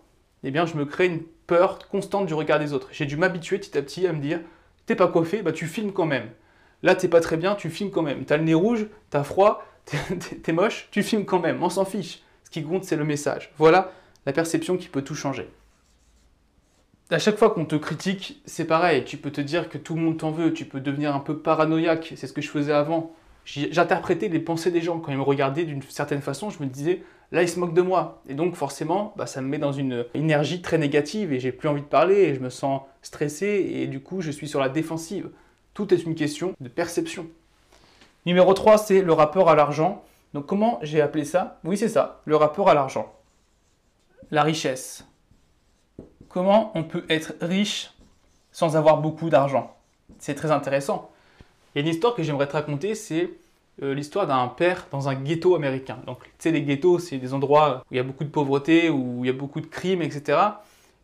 eh 0.45 0.51
bien, 0.51 0.67
je 0.67 0.77
me 0.77 0.85
crée 0.85 1.07
une 1.07 1.23
peur 1.47 1.79
constante 1.89 2.27
du 2.27 2.35
regard 2.35 2.59
des 2.59 2.73
autres. 2.73 2.89
J'ai 2.93 3.07
dû 3.07 3.17
m'habituer 3.17 3.59
petit 3.59 3.77
à 3.77 3.83
petit 3.83 4.07
à 4.07 4.13
me 4.13 4.21
dire, 4.21 4.41
t'es 4.87 4.95
pas 4.95 5.09
coiffé, 5.09 5.43
bah 5.43 5.53
tu 5.53 5.67
filmes 5.67 5.93
quand 5.93 6.07
même. 6.07 6.31
Là, 6.83 6.95
t'es 6.95 7.09
pas 7.09 7.21
très 7.21 7.37
bien, 7.37 7.55
tu 7.55 7.71
filmes 7.71 7.91
quand 7.91 8.03
même. 8.03 8.25
T'as 8.25 8.37
le 8.37 8.45
nez 8.45 8.55
rouge, 8.55 8.87
t'as 9.11 9.23
froid, 9.23 9.65
t'es 10.43 10.53
moche, 10.53 10.89
tu 10.91 11.03
filmes 11.03 11.25
quand 11.25 11.41
même. 11.41 11.63
On 11.63 11.71
s'en 11.71 11.85
fiche. 11.85 12.23
Ce 12.45 12.51
qui 12.51 12.63
compte, 12.65 12.85
c'est 12.85 12.97
le 12.97 13.05
message. 13.05 13.53
Voilà 13.59 13.93
la 14.27 14.33
perception 14.33 14.77
qui 14.77 14.89
peut 14.89 15.03
tout 15.03 15.15
changer. 15.15 15.49
À 17.11 17.19
chaque 17.19 17.37
fois 17.37 17.51
qu'on 17.51 17.65
te 17.65 17.77
critique, 17.77 18.41
c'est 18.47 18.65
pareil. 18.65 19.05
Tu 19.05 19.17
peux 19.17 19.31
te 19.31 19.41
dire 19.41 19.69
que 19.69 19.79
tout 19.79 19.95
le 19.95 20.01
monde 20.01 20.17
t'en 20.17 20.31
veut. 20.31 20.53
Tu 20.53 20.65
peux 20.65 20.81
devenir 20.81 21.15
un 21.15 21.21
peu 21.21 21.39
paranoïaque. 21.39 22.15
C'est 22.17 22.27
ce 22.27 22.33
que 22.33 22.41
je 22.41 22.49
faisais 22.49 22.73
avant. 22.73 23.15
J'interprétais 23.45 24.29
les 24.29 24.39
pensées 24.39 24.71
des 24.71 24.81
gens. 24.81 25.01
Quand 25.01 25.13
ils 25.13 25.19
me 25.19 25.23
regardaient 25.23 25.65
d'une 25.65 25.83
certaine 25.83 26.21
façon, 26.21 26.51
je 26.51 26.63
me 26.63 26.69
disais, 26.69 27.03
là, 27.33 27.43
ils 27.43 27.49
se 27.49 27.59
moquent 27.59 27.75
de 27.75 27.83
moi. 27.83 28.23
Et 28.29 28.35
donc, 28.35 28.55
forcément, 28.55 29.13
bah, 29.17 29.27
ça 29.27 29.41
me 29.41 29.49
met 29.49 29.59
dans 29.59 29.73
une 29.73 30.05
énergie 30.15 30.63
très 30.63 30.79
négative 30.79 31.33
et 31.33 31.41
j'ai 31.41 31.53
plus 31.53 31.69
envie 31.69 31.83
de 31.83 31.87
parler 31.87 32.17
et 32.17 32.35
je 32.35 32.41
me 32.41 32.51
sens 32.51 32.83
stressé 33.03 33.47
et 33.47 33.87
du 33.87 34.01
coup, 34.01 34.21
je 34.21 34.31
suis 34.31 34.49
sur 34.49 34.61
la 34.61 34.69
défensive. 34.69 35.31
Tout 35.75 35.93
est 35.93 36.05
une 36.05 36.15
question 36.15 36.55
de 36.61 36.69
perception. 36.69 37.27
Numéro 38.27 38.55
3, 38.55 38.79
c'est 38.79 39.03
le 39.03 39.13
rapport 39.13 39.51
à 39.51 39.55
l'argent. 39.55 40.05
Donc 40.35 40.47
comment 40.47 40.79
j'ai 40.83 41.01
appelé 41.01 41.25
ça? 41.25 41.59
Oui, 41.65 41.77
c'est 41.77 41.89
ça, 41.89 42.21
le 42.25 42.37
rapport 42.37 42.69
à 42.69 42.75
l'argent. 42.75 43.13
La 44.31 44.43
richesse. 44.43 45.05
comment 46.29 46.73
on 46.75 46.85
peut 46.85 47.05
être 47.11 47.35
riche 47.41 47.93
sans 48.51 48.77
avoir 48.77 48.99
beaucoup 48.99 49.29
d'argent? 49.29 49.77
C'est 50.19 50.35
très 50.35 50.51
intéressant. 50.51 51.12
Et 51.75 51.81
une 51.81 51.89
histoire 51.89 52.15
que 52.15 52.23
j'aimerais 52.23 52.47
te 52.47 52.53
raconter, 52.53 52.95
c'est 52.95 53.31
euh, 53.83 53.95
l'histoire 53.95 54.27
d'un 54.27 54.47
père 54.49 54.87
dans 54.91 55.09
un 55.09 55.15
ghetto 55.15 55.55
américain. 55.55 55.99
Donc, 56.07 56.23
tu 56.23 56.31
sais, 56.39 56.51
les 56.51 56.63
ghettos, 56.63 56.99
c'est 56.99 57.19
des 57.19 57.33
endroits 57.33 57.83
où 57.91 57.95
il 57.95 57.97
y 57.97 58.01
a 58.01 58.03
beaucoup 58.03 58.25
de 58.25 58.29
pauvreté, 58.29 58.91
où 58.91 59.25
il 59.25 59.27
y 59.27 59.31
a 59.31 59.33
beaucoup 59.33 59.61
de 59.61 59.67
crimes, 59.67 60.03
etc. 60.03 60.39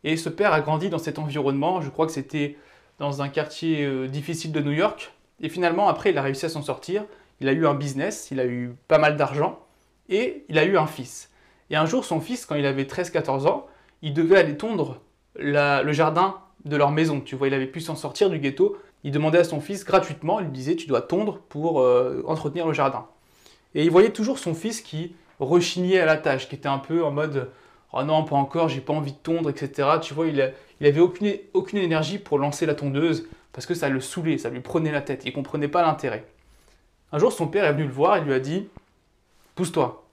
Et 0.05 0.17
ce 0.17 0.29
père 0.29 0.53
a 0.53 0.61
grandi 0.61 0.91
dans 0.91 0.99
cet 0.99 1.19
environnement. 1.19 1.81
Je 1.81 1.89
crois 1.89 2.07
que 2.07 2.13
c'était 2.13 2.57
dans 2.99 3.23
un 3.23 3.29
quartier 3.29 3.85
euh, 3.85 4.07
difficile 4.07 4.53
de 4.53 4.61
New 4.61 4.73
York. 4.73 5.13
Et 5.41 5.49
finalement, 5.49 5.89
après, 5.89 6.11
il 6.11 6.19
a 6.19 6.23
réussi 6.23 6.47
à 6.47 6.49
s'en 6.49 6.63
sortir. 6.63 7.05
Il 7.41 7.49
a 7.49 7.53
eu 7.53 7.67
un 7.67 7.75
business, 7.75 8.29
il 8.31 8.41
a 8.41 8.47
eu 8.47 8.75
pas 8.89 8.99
mal 8.99 9.17
d'argent 9.17 9.61
et 10.09 10.45
il 10.49 10.59
a 10.59 10.65
eu 10.65 10.77
un 10.77 10.87
fils. 10.87 11.31
Et 11.71 11.77
un 11.77 11.87
jour, 11.87 12.05
son 12.05 12.21
fils, 12.21 12.47
quand 12.47 12.57
il 12.57 12.67
avait 12.67 12.85
13-14 12.85 13.47
ans, 13.47 13.67
il 14.03 14.13
devait 14.13 14.39
aller 14.39 14.57
tondre 14.57 15.01
le 15.37 15.93
jardin 15.93 16.41
de 16.65 16.77
leur 16.77 16.91
maison. 16.91 17.21
Tu 17.21 17.37
vois, 17.37 17.49
il 17.49 17.55
avait 17.55 17.67
pu 17.67 17.81
s'en 17.81 17.97
sortir 17.97 18.31
du 18.31 18.39
ghetto. 18.39 18.77
Il 19.05 19.13
demandait 19.13 19.39
à 19.39 19.45
son 19.45 19.61
fils 19.61 19.85
gratuitement, 19.85 20.41
il 20.41 20.47
lui 20.47 20.53
disait 20.53 20.77
Tu 20.77 20.87
dois 20.87 21.03
tondre 21.03 21.39
pour 21.49 21.81
euh, 21.81 22.23
entretenir 22.27 22.67
le 22.67 22.73
jardin. 22.73 23.07
Et 23.75 23.85
il 23.85 23.91
voyait 23.91 24.11
toujours 24.11 24.39
son 24.39 24.55
fils 24.55 24.81
qui 24.81 25.15
rechignait 25.39 26.01
à 26.01 26.07
la 26.07 26.17
tâche, 26.17 26.49
qui 26.49 26.57
était 26.57 26.69
un 26.69 26.79
peu 26.79 27.05
en 27.05 27.11
mode 27.11 27.51
Oh 27.93 28.03
non, 28.03 28.25
pas 28.25 28.37
encore, 28.37 28.69
j'ai 28.69 28.81
pas 28.81 28.93
envie 28.93 29.13
de 29.13 29.19
tondre, 29.19 29.51
etc. 29.51 29.89
Tu 30.03 30.15
vois, 30.15 30.27
il, 30.27 30.53
il 30.81 30.87
avait 30.87 31.01
aucune, 31.01 31.33
aucune 31.55 31.79
énergie 31.79 32.19
pour 32.19 32.39
lancer 32.39 32.67
la 32.67 32.75
tondeuse 32.75 33.27
parce 33.53 33.67
que 33.67 33.75
ça 33.75 33.89
le 33.89 34.01
saoulait, 34.01 34.39
ça 34.39 34.51
lui 34.51 34.61
prenait 34.61 34.93
la 34.93 35.01
tête. 35.01 35.23
Il 35.25 35.33
comprenait 35.33 35.69
pas 35.69 35.83
l'intérêt. 35.83 36.25
Un 37.13 37.19
jour, 37.19 37.33
son 37.33 37.47
père 37.47 37.65
est 37.65 37.73
venu 37.73 37.85
le 37.85 37.93
voir 37.93 38.17
et 38.17 38.21
lui 38.21 38.33
a 38.35 38.41
dit 38.41 38.69
Pousse-toi, 39.55 40.05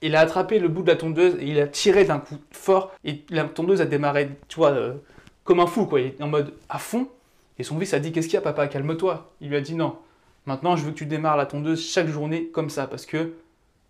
il 0.00 0.14
a 0.16 0.20
attrapé 0.20 0.58
le 0.58 0.68
bout 0.68 0.82
de 0.82 0.88
la 0.88 0.96
tondeuse 0.96 1.34
et 1.40 1.46
il 1.46 1.60
a 1.60 1.66
tiré 1.66 2.04
d'un 2.04 2.18
coup 2.18 2.38
fort 2.52 2.92
et 3.04 3.24
la 3.30 3.44
tondeuse 3.44 3.80
a 3.80 3.86
démarré, 3.86 4.30
tu 4.48 4.56
vois, 4.56 4.70
euh, 4.70 4.94
comme 5.48 5.60
un 5.60 5.66
fou, 5.66 5.86
quoi. 5.86 6.00
Il 6.00 6.08
est 6.08 6.22
en 6.22 6.28
mode 6.28 6.52
à 6.68 6.78
fond. 6.78 7.08
Et 7.58 7.62
son 7.62 7.78
fils 7.78 7.94
a 7.94 8.00
dit 8.00 8.12
Qu'est-ce 8.12 8.26
qu'il 8.26 8.34
y 8.34 8.36
a, 8.36 8.42
papa? 8.42 8.68
Calme-toi. 8.68 9.32
Il 9.40 9.48
lui 9.48 9.56
a 9.56 9.62
dit 9.62 9.74
Non. 9.74 9.96
Maintenant, 10.44 10.76
je 10.76 10.84
veux 10.84 10.90
que 10.90 10.98
tu 10.98 11.06
démarres 11.06 11.38
la 11.38 11.46
tondeuse 11.46 11.82
chaque 11.82 12.06
journée 12.06 12.48
comme 12.48 12.68
ça 12.68 12.86
parce 12.86 13.06
que 13.06 13.32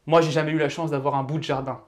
moi, 0.07 0.21
j'ai 0.21 0.31
jamais 0.31 0.53
eu 0.53 0.59
la 0.59 0.69
chance 0.69 0.93
d'avoir 0.93 1.17
un 1.17 1.25
bout 1.25 1.39
de 1.39 1.43
jardin. 1.43 1.81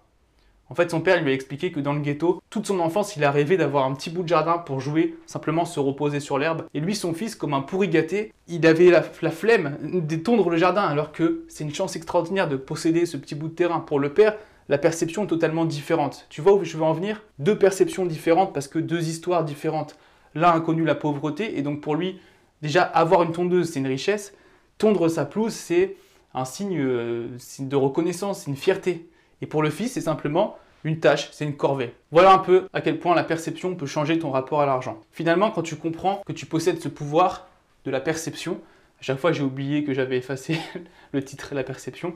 En 0.71 0.75
fait, 0.75 0.91
son 0.91 1.01
père 1.01 1.23
lui 1.23 1.31
a 1.31 1.35
expliqué 1.35 1.71
que 1.71 1.79
dans 1.79 1.93
le 1.93 2.01
ghetto, 2.01 2.43
toute 2.51 2.67
son 2.67 2.81
enfance, 2.81 3.17
il 3.17 3.25
a 3.25 3.31
rêvé 3.31 3.57
d'avoir 3.57 3.85
un 3.85 3.95
petit 3.95 4.11
bout 4.11 4.25
de 4.25 4.29
jardin 4.29 4.59
pour 4.59 4.81
jouer, 4.81 5.17
simplement 5.27 5.65
se 5.65 5.79
reposer 5.79 6.19
sur 6.19 6.39
l'herbe. 6.39 6.65
Et 6.75 6.81
lui, 6.81 6.97
son 6.97 7.15
fils, 7.15 7.37
comme 7.37 7.55
un 7.55 7.61
pourri 7.61 7.89
gâté, 7.89 8.33
il 8.49 8.67
avait 8.67 8.91
la, 8.91 9.03
flemme 9.03 9.79
d'étondre 9.83 10.51
le 10.51 10.57
jardin, 10.57 10.83
alors 10.83 11.13
que 11.13 11.45
c'est 11.49 11.63
une 11.63 11.75
chance 11.75 11.95
extraordinaire 11.95 12.49
de 12.49 12.57
posséder 12.57 13.07
ce 13.07 13.17
petit 13.17 13.37
bout 13.37 13.49
de 13.49 13.55
terrain. 13.55 13.81
Pour 13.81 14.01
le 14.01 14.13
père, 14.13 14.37
la 14.71 14.79
perception 14.79 15.25
est 15.25 15.27
totalement 15.27 15.65
différente. 15.65 16.27
Tu 16.31 16.41
vois 16.41 16.53
où 16.53 16.65
je 16.65 16.77
veux 16.77 16.85
en 16.85 16.93
venir? 16.93 17.25
Deux 17.41 17.59
perceptions 17.59 18.07
différentes 18.07 18.55
parce 18.55 18.69
que 18.69 18.79
deux 18.79 19.09
histoires 19.09 19.45
différentes. 19.45 19.99
L'un 20.37 20.53
a 20.53 20.61
connu 20.61 20.85
la 20.85 20.95
pauvreté 20.95 21.59
et 21.59 21.63
donc 21.63 21.81
pour 21.81 21.97
lui, 21.97 22.21
déjà 22.63 22.85
avoir 22.85 23.25
une 23.25 23.33
tondeuse, 23.33 23.73
c'est 23.73 23.81
une 23.81 23.89
richesse. 23.89 24.33
Tondre 24.79 25.11
sa 25.11 25.25
pelouse, 25.25 25.53
c'est 25.53 25.97
un 26.35 26.45
signe, 26.45 26.79
euh, 26.79 27.27
de 27.59 27.77
reconnaissance, 27.77 28.47
une 28.47 28.55
fierté. 28.55 29.09
Et 29.43 29.47
pour 29.47 29.61
le 29.65 29.71
fils, 29.71 29.95
c'est 29.95 30.03
simplement 30.03 30.57
une 30.85 31.01
tâche, 31.01 31.31
c'est 31.33 31.45
une 31.45 31.57
corvée. 31.57 31.93
Voilà 32.13 32.33
un 32.33 32.39
peu 32.39 32.69
à 32.73 32.81
quel 32.81 33.01
point 33.01 33.17
la 33.17 33.25
perception 33.25 33.75
peut 33.75 33.87
changer 33.87 34.21
ton 34.21 34.31
rapport 34.31 34.61
à 34.61 34.67
l'argent. 34.67 35.01
Finalement, 35.11 35.51
quand 35.51 35.63
tu 35.63 35.75
comprends 35.75 36.23
que 36.25 36.33
tu 36.33 36.47
possèdes 36.47 36.81
ce 36.81 36.89
pouvoir 36.89 37.49
de 37.85 37.91
la 37.91 38.01
perception, 38.01 38.61
à 39.01 39.03
chaque 39.03 39.19
fois 39.19 39.33
j'ai 39.33 39.43
oublié 39.43 39.83
que 39.83 39.95
j'avais 39.95 40.19
effacé 40.19 40.61
le 41.13 41.25
titre 41.25 41.57
La 41.57 41.65
perception, 41.65 42.15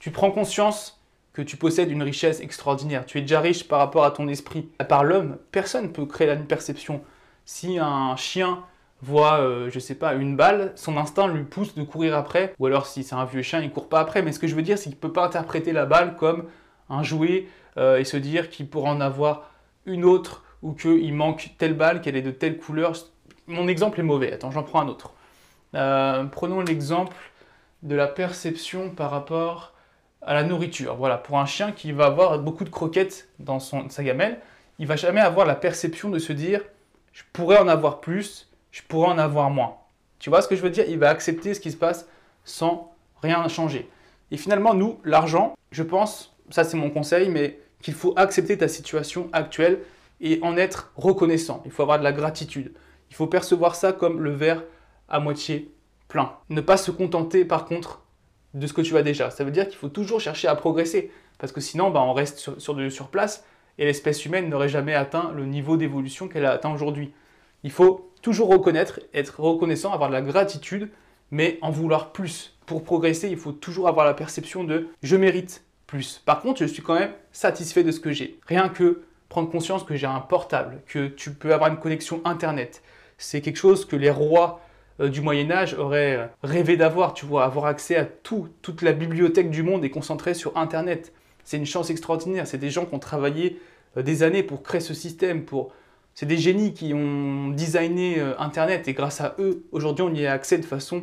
tu 0.00 0.10
prends 0.10 0.32
conscience 0.32 1.00
que 1.34 1.42
tu 1.42 1.56
possèdes 1.56 1.90
une 1.90 2.02
richesse 2.02 2.40
extraordinaire. 2.40 3.04
Tu 3.04 3.18
es 3.18 3.20
déjà 3.20 3.40
riche 3.40 3.68
par 3.68 3.80
rapport 3.80 4.04
à 4.04 4.12
ton 4.12 4.28
esprit. 4.28 4.68
À 4.78 4.84
part 4.84 5.04
l'homme, 5.04 5.36
personne 5.50 5.84
ne 5.84 5.88
peut 5.88 6.06
créer 6.06 6.28
la 6.28 6.36
perception. 6.36 7.02
Si 7.44 7.78
un 7.78 8.16
chien 8.16 8.60
voit, 9.02 9.40
euh, 9.40 9.68
je 9.70 9.80
sais 9.80 9.96
pas, 9.96 10.14
une 10.14 10.36
balle, 10.36 10.72
son 10.76 10.96
instinct 10.96 11.26
lui 11.26 11.42
pousse 11.42 11.74
de 11.74 11.82
courir 11.82 12.16
après. 12.16 12.54
Ou 12.60 12.66
alors 12.66 12.86
si 12.86 13.02
c'est 13.02 13.16
un 13.16 13.24
vieux 13.24 13.42
chien, 13.42 13.60
il 13.60 13.70
court 13.70 13.88
pas 13.88 14.00
après. 14.00 14.22
Mais 14.22 14.30
ce 14.30 14.38
que 14.38 14.46
je 14.46 14.54
veux 14.54 14.62
dire, 14.62 14.78
c'est 14.78 14.90
qu'il 14.90 14.96
peut 14.98 15.12
pas 15.12 15.26
interpréter 15.26 15.72
la 15.72 15.86
balle 15.86 16.14
comme 16.14 16.44
un 16.88 17.02
jouet 17.02 17.48
euh, 17.76 17.98
et 17.98 18.04
se 18.04 18.16
dire 18.16 18.48
qu'il 18.48 18.68
pourra 18.68 18.92
en 18.92 19.00
avoir 19.00 19.50
une 19.86 20.04
autre 20.04 20.44
ou 20.62 20.72
qu'il 20.72 21.12
manque 21.14 21.50
telle 21.58 21.74
balle, 21.74 22.00
qu'elle 22.00 22.16
est 22.16 22.22
de 22.22 22.30
telle 22.30 22.58
couleur. 22.58 22.92
Mon 23.48 23.66
exemple 23.66 23.98
est 23.98 24.04
mauvais. 24.04 24.32
Attends, 24.32 24.52
j'en 24.52 24.62
prends 24.62 24.80
un 24.80 24.88
autre. 24.88 25.12
Euh, 25.74 26.24
prenons 26.26 26.60
l'exemple 26.60 27.16
de 27.82 27.96
la 27.96 28.06
perception 28.06 28.90
par 28.90 29.10
rapport 29.10 29.73
à 30.26 30.34
la 30.34 30.42
nourriture. 30.42 30.96
Voilà, 30.96 31.18
pour 31.18 31.38
un 31.38 31.46
chien 31.46 31.72
qui 31.72 31.92
va 31.92 32.06
avoir 32.06 32.38
beaucoup 32.38 32.64
de 32.64 32.70
croquettes 32.70 33.28
dans 33.38 33.60
son, 33.60 33.88
sa 33.88 34.02
gamelle, 34.02 34.40
il 34.78 34.86
va 34.86 34.96
jamais 34.96 35.20
avoir 35.20 35.46
la 35.46 35.54
perception 35.54 36.10
de 36.10 36.18
se 36.18 36.32
dire 36.32 36.62
je 37.12 37.22
pourrais 37.32 37.58
en 37.58 37.68
avoir 37.68 38.00
plus, 38.00 38.50
je 38.72 38.82
pourrais 38.82 39.08
en 39.08 39.18
avoir 39.18 39.50
moins. 39.50 39.76
Tu 40.18 40.30
vois 40.30 40.42
ce 40.42 40.48
que 40.48 40.56
je 40.56 40.62
veux 40.62 40.70
dire? 40.70 40.84
Il 40.88 40.98
va 40.98 41.10
accepter 41.10 41.54
ce 41.54 41.60
qui 41.60 41.70
se 41.70 41.76
passe 41.76 42.08
sans 42.44 42.94
rien 43.22 43.46
changer. 43.48 43.88
Et 44.30 44.36
finalement, 44.36 44.74
nous, 44.74 44.98
l'argent, 45.04 45.54
je 45.70 45.82
pense, 45.82 46.34
ça 46.50 46.64
c'est 46.64 46.76
mon 46.76 46.90
conseil, 46.90 47.28
mais 47.28 47.58
qu'il 47.82 47.94
faut 47.94 48.14
accepter 48.16 48.58
ta 48.58 48.66
situation 48.66 49.28
actuelle 49.32 49.80
et 50.20 50.40
en 50.42 50.56
être 50.56 50.92
reconnaissant. 50.96 51.62
Il 51.64 51.70
faut 51.70 51.82
avoir 51.82 51.98
de 51.98 52.04
la 52.04 52.12
gratitude. 52.12 52.72
Il 53.10 53.16
faut 53.16 53.26
percevoir 53.26 53.74
ça 53.74 53.92
comme 53.92 54.20
le 54.20 54.30
verre 54.30 54.64
à 55.08 55.20
moitié 55.20 55.70
plein. 56.08 56.32
Ne 56.48 56.60
pas 56.60 56.76
se 56.76 56.90
contenter 56.90 57.44
par 57.44 57.66
contre 57.66 58.03
de 58.54 58.66
ce 58.66 58.72
que 58.72 58.80
tu 58.80 58.96
as 58.96 59.02
déjà. 59.02 59.30
Ça 59.30 59.44
veut 59.44 59.50
dire 59.50 59.68
qu'il 59.68 59.76
faut 59.76 59.88
toujours 59.88 60.20
chercher 60.20 60.48
à 60.48 60.54
progresser. 60.54 61.10
Parce 61.38 61.52
que 61.52 61.60
sinon, 61.60 61.90
bah, 61.90 62.02
on 62.02 62.12
reste 62.12 62.38
sur, 62.38 62.60
sur, 62.60 63.08
place 63.08 63.44
et 63.78 63.84
l'espèce 63.84 64.24
humaine 64.24 64.48
n'aurait 64.48 64.68
jamais 64.68 64.94
atteint 64.94 65.32
le 65.34 65.44
niveau 65.44 65.76
d'évolution 65.76 66.28
qu'elle 66.28 66.46
a 66.46 66.52
atteint 66.52 66.72
aujourd'hui. 66.72 67.12
Il 67.64 67.72
faut 67.72 68.10
toujours 68.22 68.48
reconnaître, 68.48 69.00
être 69.12 69.40
reconnaissant, 69.40 69.92
avoir 69.92 70.08
de 70.08 70.14
la 70.14 70.22
gratitude, 70.22 70.90
mais 71.30 71.58
en 71.60 71.70
vouloir 71.70 72.12
plus. 72.12 72.56
Pour 72.66 72.84
progresser, 72.84 73.28
il 73.28 73.36
faut 73.36 73.52
toujours 73.52 73.88
avoir 73.88 74.06
la 74.06 74.14
perception 74.14 74.64
de 74.64 74.88
je 75.02 75.16
mérite 75.16 75.64
plus. 75.86 76.22
Par 76.24 76.40
contre, 76.40 76.60
je 76.60 76.66
suis 76.66 76.82
quand 76.82 76.94
même 76.94 77.12
satisfait 77.32 77.82
de 77.82 77.90
ce 77.90 78.00
que 78.00 78.12
j'ai. 78.12 78.38
Rien 78.46 78.68
que 78.68 79.02
prendre 79.28 79.50
conscience 79.50 79.82
que 79.82 79.96
j'ai 79.96 80.06
un 80.06 80.20
portable, 80.20 80.80
que 80.86 81.08
tu 81.08 81.32
peux 81.32 81.52
avoir 81.52 81.70
une 81.70 81.78
connexion 81.78 82.20
Internet. 82.24 82.82
C'est 83.18 83.40
quelque 83.40 83.56
chose 83.56 83.84
que 83.84 83.96
les 83.96 84.10
rois 84.10 84.60
du 85.00 85.20
Moyen 85.20 85.50
Âge 85.50 85.74
auraient 85.74 86.16
euh, 86.16 86.26
rêvé 86.42 86.76
d'avoir, 86.76 87.14
tu 87.14 87.26
vois, 87.26 87.44
avoir 87.44 87.66
accès 87.66 87.96
à 87.96 88.04
tout, 88.04 88.48
toute 88.62 88.82
la 88.82 88.92
bibliothèque 88.92 89.50
du 89.50 89.62
monde 89.62 89.84
et 89.84 89.90
concentré 89.90 90.34
sur 90.34 90.56
Internet. 90.56 91.12
C'est 91.44 91.56
une 91.56 91.66
chance 91.66 91.90
extraordinaire. 91.90 92.46
C'est 92.46 92.58
des 92.58 92.70
gens 92.70 92.86
qui 92.86 92.94
ont 92.94 93.00
travaillé 93.00 93.60
euh, 93.96 94.02
des 94.02 94.22
années 94.22 94.42
pour 94.42 94.62
créer 94.62 94.80
ce 94.80 94.94
système, 94.94 95.44
pour 95.44 95.72
c'est 96.14 96.26
des 96.26 96.36
génies 96.36 96.74
qui 96.74 96.94
ont 96.94 97.48
designé 97.48 98.20
euh, 98.20 98.38
Internet 98.38 98.86
et 98.86 98.92
grâce 98.92 99.20
à 99.20 99.34
eux, 99.40 99.64
aujourd'hui, 99.72 100.04
on 100.04 100.14
y 100.14 100.26
a 100.26 100.32
accès 100.32 100.58
de 100.58 100.64
façon 100.64 101.02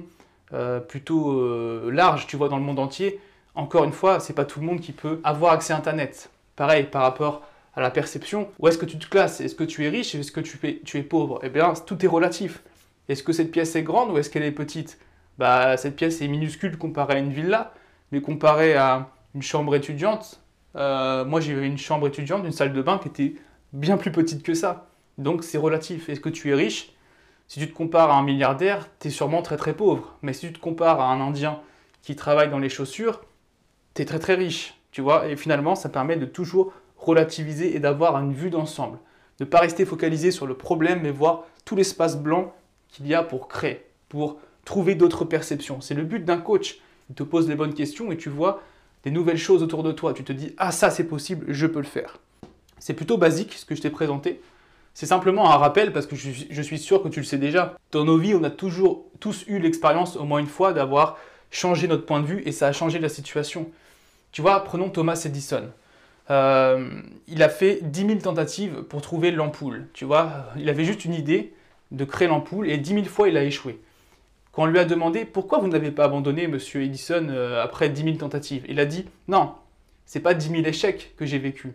euh, 0.54 0.80
plutôt 0.80 1.34
euh, 1.34 1.92
large, 1.92 2.28
tu 2.28 2.38
vois, 2.38 2.48
dans 2.48 2.58
le 2.58 2.64
monde 2.64 2.80
entier. 2.80 3.20
Encore 3.54 3.84
une 3.84 3.92
fois, 3.92 4.22
c'est 4.22 4.34
pas 4.34 4.46
tout 4.46 4.62
le 4.62 4.66
monde 4.66 4.80
qui 4.80 4.94
peut 4.94 5.20
avoir 5.26 5.52
accès 5.52 5.74
à 5.74 5.78
Internet. 5.78 6.30
Pareil, 6.56 6.86
par 6.86 7.02
rapport 7.02 7.42
à 7.76 7.82
la 7.82 7.92
perception, 7.92 8.50
où 8.60 8.68
est-ce 8.70 8.78
que 8.78 8.86
tu 8.86 8.98
te 8.98 9.08
classes? 9.08 9.42
Est-ce 9.42 9.56
que 9.56 9.66
tu 9.66 9.86
es 9.86 9.90
riche? 9.90 10.16
Est-ce 10.16 10.32
que 10.32 10.40
tu 10.40 10.58
es, 10.66 10.82
tu 10.86 10.98
es 10.98 11.04
pauvre? 11.04 11.40
Eh 11.44 11.50
bien, 11.50 11.74
tout 11.86 12.06
est 12.06 12.08
relatif. 12.08 12.64
Est-ce 13.10 13.24
que 13.24 13.34
cette 13.34 13.52
pièce 13.52 13.76
est 13.76 13.84
grande 13.84 14.12
ou 14.12 14.18
est-ce 14.18 14.30
qu'elle 14.30 14.44
est 14.44 14.52
petite? 14.52 15.00
Bah, 15.38 15.78
cette 15.78 15.96
pièce 15.96 16.22
est 16.22 16.28
minuscule 16.28 16.78
comparée 16.78 17.16
à 17.16 17.20
une 17.20 17.32
villa, 17.32 17.74
mais 18.12 18.22
comparée 18.22 18.76
à 18.76 19.10
une 19.34 19.42
chambre 19.42 19.76
étudiante, 19.76 20.42
moi 20.76 21.40
j'ai 21.40 21.54
une 21.54 21.78
chambre 21.78 22.08
étudiante, 22.08 22.46
une 22.46 22.52
salle 22.52 22.74
de 22.74 22.82
bain 22.82 22.98
qui 22.98 23.08
était 23.08 23.36
bien 23.74 23.98
plus 23.98 24.12
petite 24.12 24.44
que 24.44 24.54
ça. 24.54 24.88
Donc 25.18 25.44
c'est 25.44 25.58
relatif. 25.58 26.10
Est-ce 26.10 26.20
que 26.20 26.30
tu 26.30 26.52
es 26.52 26.54
riche? 26.54 26.94
Si 27.48 27.60
tu 27.60 27.70
te 27.70 27.74
compares 27.76 28.12
à 28.12 28.16
un 28.16 28.24
milliardaire, 28.24 28.88
tu 29.00 29.10
es 29.10 29.12
sûrement 29.12 29.42
très 29.42 29.58
très 29.58 29.74
pauvre. 29.74 30.16
Mais 30.22 30.34
si 30.34 30.48
tu 30.48 30.54
te 30.54 30.60
compares 30.60 31.02
à 31.02 31.12
un 31.12 31.20
Indien 31.20 31.60
qui 32.02 32.16
travaille 32.16 32.50
dans 32.50 32.60
les 32.60 32.70
chaussures, 32.70 33.22
tu 33.94 34.02
es 34.02 34.06
très 34.06 34.20
très 34.20 34.36
riche. 34.36 34.80
Tu 34.92 35.02
vois? 35.02 35.28
Et 35.28 35.36
finalement, 35.36 35.76
ça 35.76 35.90
permet 35.90 36.16
de 36.16 36.26
toujours 36.26 36.72
relativiser 36.98 37.76
et 37.76 37.80
d'avoir 37.80 38.18
une 38.18 38.34
vue 38.34 38.50
d'ensemble. 38.50 39.00
Ne 39.40 39.46
pas 39.46 39.60
rester 39.60 39.86
focalisé 39.86 40.32
sur 40.32 40.48
le 40.48 40.54
problème, 40.54 41.02
mais 41.02 41.12
voir 41.12 41.44
tout 41.66 41.76
l'espace 41.76 42.18
blanc 42.18 42.54
qu'il 42.92 43.08
y 43.08 43.14
a 43.14 43.24
pour 43.24 43.48
créer, 43.48 43.86
pour 44.10 44.38
trouver 44.66 44.96
d'autres 44.96 45.26
perceptions. 45.26 45.82
C'est 45.82 45.96
le 45.96 46.04
but 46.04 46.24
d'un 46.24 46.38
coach. 46.38 46.80
Il 47.10 47.16
te 47.16 47.24
pose 47.24 47.50
les 47.50 47.56
bonnes 47.56 47.74
questions 47.74 48.12
et 48.12 48.18
tu 48.18 48.30
vois 48.30 48.62
des 49.04 49.12
nouvelles 49.12 49.38
choses 49.38 49.64
autour 49.64 49.84
de 49.84 49.92
toi. 49.92 50.14
Tu 50.14 50.24
te 50.24 50.32
dis, 50.32 50.54
ah 50.58 50.72
ça 50.72 50.90
c'est 50.92 51.06
possible, 51.06 51.46
je 51.50 51.68
peux 51.68 51.80
le 51.80 51.86
faire. 51.86 52.20
C'est 52.80 52.94
plutôt 52.94 53.18
basique 53.18 53.54
ce 53.54 53.66
que 53.66 53.76
je 53.76 53.82
t'ai 53.82 53.90
présenté. 53.90 54.42
C'est 54.94 55.06
simplement 55.06 55.52
un 55.52 55.58
rappel 55.58 55.94
parce 55.94 56.06
que 56.06 56.16
je, 56.16 56.62
suis 56.62 56.80
sûr 56.80 57.02
que 57.02 57.08
tu 57.08 57.22
le 57.22 57.26
sais 57.26 57.38
déjà. 57.38 57.78
Dans 57.92 58.04
nos 58.04 58.18
vies, 58.18 58.36
on 58.36 58.44
a 58.44 58.50
toujours 58.50 59.06
tous 59.20 59.46
eu 59.48 59.60
l'expérience 59.60 60.18
au 60.18 60.26
moins 60.26 60.40
une 60.40 60.48
fois 60.48 60.74
d'avoir 60.74 61.18
changé 61.50 61.88
notre 61.88 62.06
point 62.06 62.20
de 62.20 62.26
vue 62.26 62.42
et 62.46 62.52
ça 62.52 62.68
a 62.68 62.72
changé 62.74 63.00
la 63.00 63.08
situation. 63.08 63.70
Tu 64.32 64.42
vois, 64.42 64.64
prenons 64.64 64.90
Thomas 64.90 65.22
Edison. 65.26 65.70
Euh, 66.30 66.90
il 67.28 67.42
a 67.42 67.50
fait 67.50 67.80
10 67.82 68.08
000 68.08 68.20
tentatives 68.20 68.84
pour 68.84 69.02
trouver 69.02 69.32
l'ampoule. 69.32 69.88
Tu 69.94 70.06
vois, 70.06 70.46
il 70.58 70.70
avait 70.70 70.86
juste 70.86 71.06
une 71.06 71.14
idée 71.14 71.54
de 71.92 72.06
créer 72.06 72.28
l'ampoule 72.28 72.70
et 72.70 72.78
10 72.78 72.94
000 72.94 73.06
fois 73.06 73.30
il 73.30 73.38
a 73.38 73.44
échoué. 73.44 73.80
Quand 74.52 74.64
on 74.64 74.66
lui 74.66 74.80
a 74.80 74.86
demandé 74.86 75.26
pourquoi 75.26 75.60
vous 75.60 75.68
n'avez 75.68 75.92
pas 75.92 76.06
abandonné 76.06 76.48
Monsieur 76.48 76.82
Edison 76.82 77.28
euh, 77.30 77.64
après 77.64 77.90
10 77.90 78.04
000 78.04 78.16
tentatives, 78.18 78.66
il 78.68 78.80
a 78.80 78.86
dit 78.86 79.06
non, 79.28 79.54
c'est 80.06 80.20
pas 80.20 80.34
10 80.34 80.50
000 80.50 80.64
échecs 80.64 81.14
que 81.18 81.26
j'ai 81.26 81.40
vécu, 81.40 81.74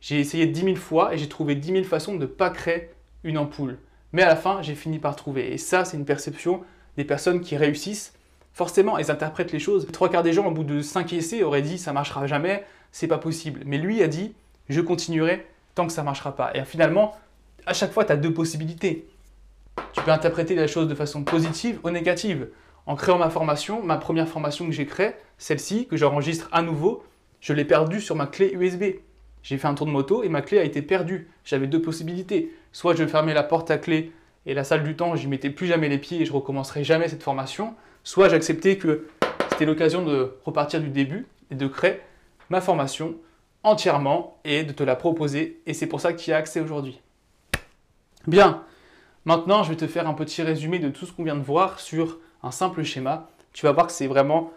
J'ai 0.00 0.18
essayé 0.18 0.46
10 0.46 0.62
000 0.62 0.76
fois 0.76 1.14
et 1.14 1.18
j'ai 1.18 1.28
trouvé 1.28 1.54
10 1.54 1.72
000 1.72 1.84
façons 1.84 2.14
de 2.14 2.20
ne 2.20 2.26
pas 2.26 2.50
créer 2.50 2.90
une 3.22 3.36
ampoule. 3.36 3.78
Mais 4.12 4.22
à 4.22 4.28
la 4.28 4.36
fin, 4.36 4.62
j'ai 4.62 4.74
fini 4.74 4.98
par 4.98 5.14
trouver. 5.14 5.52
Et 5.52 5.58
ça, 5.58 5.84
c'est 5.84 5.96
une 5.96 6.04
perception 6.04 6.62
des 6.96 7.04
personnes 7.04 7.40
qui 7.40 7.56
réussissent. 7.56 8.14
Forcément, 8.52 8.98
elles 8.98 9.10
interprètent 9.10 9.52
les 9.52 9.58
choses. 9.58 9.86
Trois 9.92 10.08
quarts 10.08 10.22
des 10.22 10.32
gens, 10.32 10.46
au 10.46 10.50
bout 10.50 10.64
de 10.64 10.80
5 10.80 11.12
essais, 11.12 11.42
auraient 11.42 11.62
dit 11.62 11.78
ça 11.78 11.92
marchera 11.92 12.26
jamais, 12.26 12.64
c'est 12.92 13.06
pas 13.06 13.18
possible. 13.18 13.60
Mais 13.66 13.78
lui 13.78 14.02
a 14.02 14.08
dit 14.08 14.34
je 14.68 14.80
continuerai 14.80 15.46
tant 15.74 15.86
que 15.86 15.92
ça 15.92 16.02
marchera 16.02 16.34
pas. 16.34 16.50
Et 16.54 16.64
finalement, 16.64 17.16
à 17.66 17.74
chaque 17.74 17.92
fois, 17.92 18.04
tu 18.04 18.12
as 18.12 18.16
deux 18.16 18.32
possibilités. 18.32 19.06
Tu 19.92 20.02
peux 20.02 20.10
interpréter 20.10 20.54
la 20.54 20.66
chose 20.66 20.88
de 20.88 20.94
façon 20.94 21.24
positive 21.24 21.80
ou 21.84 21.90
négative. 21.90 22.48
En 22.86 22.96
créant 22.96 23.18
ma 23.18 23.30
formation, 23.30 23.82
ma 23.82 23.96
première 23.96 24.28
formation 24.28 24.66
que 24.66 24.72
j'ai 24.72 24.86
créée, 24.86 25.12
celle-ci, 25.38 25.86
que 25.86 25.96
j'enregistre 25.96 26.48
à 26.52 26.62
nouveau, 26.62 27.04
je 27.40 27.52
l'ai 27.52 27.64
perdue 27.64 28.00
sur 28.00 28.16
ma 28.16 28.26
clé 28.26 28.52
USB. 28.54 28.84
J'ai 29.42 29.58
fait 29.58 29.68
un 29.68 29.74
tour 29.74 29.86
de 29.86 29.92
moto 29.92 30.22
et 30.22 30.28
ma 30.28 30.42
clé 30.42 30.58
a 30.58 30.64
été 30.64 30.82
perdue. 30.82 31.28
J'avais 31.44 31.66
deux 31.66 31.80
possibilités. 31.80 32.52
Soit 32.72 32.94
je 32.94 33.06
fermais 33.06 33.34
la 33.34 33.42
porte 33.42 33.70
à 33.70 33.78
clé 33.78 34.12
et 34.46 34.54
la 34.54 34.64
salle 34.64 34.84
du 34.84 34.96
temps, 34.96 35.16
j'y 35.16 35.28
mettais 35.28 35.50
plus 35.50 35.66
jamais 35.66 35.88
les 35.88 35.98
pieds 35.98 36.20
et 36.20 36.24
je 36.24 36.32
recommencerai 36.32 36.84
jamais 36.84 37.08
cette 37.08 37.22
formation. 37.22 37.74
Soit 38.04 38.28
j'acceptais 38.28 38.76
que 38.76 39.06
c'était 39.50 39.66
l'occasion 39.66 40.04
de 40.04 40.34
repartir 40.44 40.80
du 40.80 40.88
début 40.88 41.26
et 41.50 41.54
de 41.54 41.66
créer 41.66 42.00
ma 42.48 42.60
formation 42.60 43.16
entièrement 43.62 44.38
et 44.44 44.64
de 44.64 44.72
te 44.72 44.82
la 44.82 44.96
proposer. 44.96 45.60
Et 45.66 45.74
c'est 45.74 45.86
pour 45.86 46.00
ça 46.00 46.12
qu'il 46.12 46.30
y 46.30 46.34
a 46.34 46.36
accès 46.36 46.60
aujourd'hui. 46.60 47.00
Bien, 48.26 48.62
maintenant 49.24 49.62
je 49.62 49.70
vais 49.70 49.76
te 49.76 49.86
faire 49.86 50.08
un 50.08 50.14
petit 50.14 50.42
résumé 50.42 50.78
de 50.78 50.88
tout 50.88 51.06
ce 51.06 51.12
qu'on 51.12 51.24
vient 51.24 51.36
de 51.36 51.42
voir 51.42 51.80
sur 51.80 52.18
un 52.42 52.50
simple 52.50 52.82
schéma. 52.82 53.28
Tu 53.52 53.66
vas 53.66 53.72
voir 53.72 53.86
que 53.86 53.92
c'est 53.92 54.06
vraiment 54.06 54.52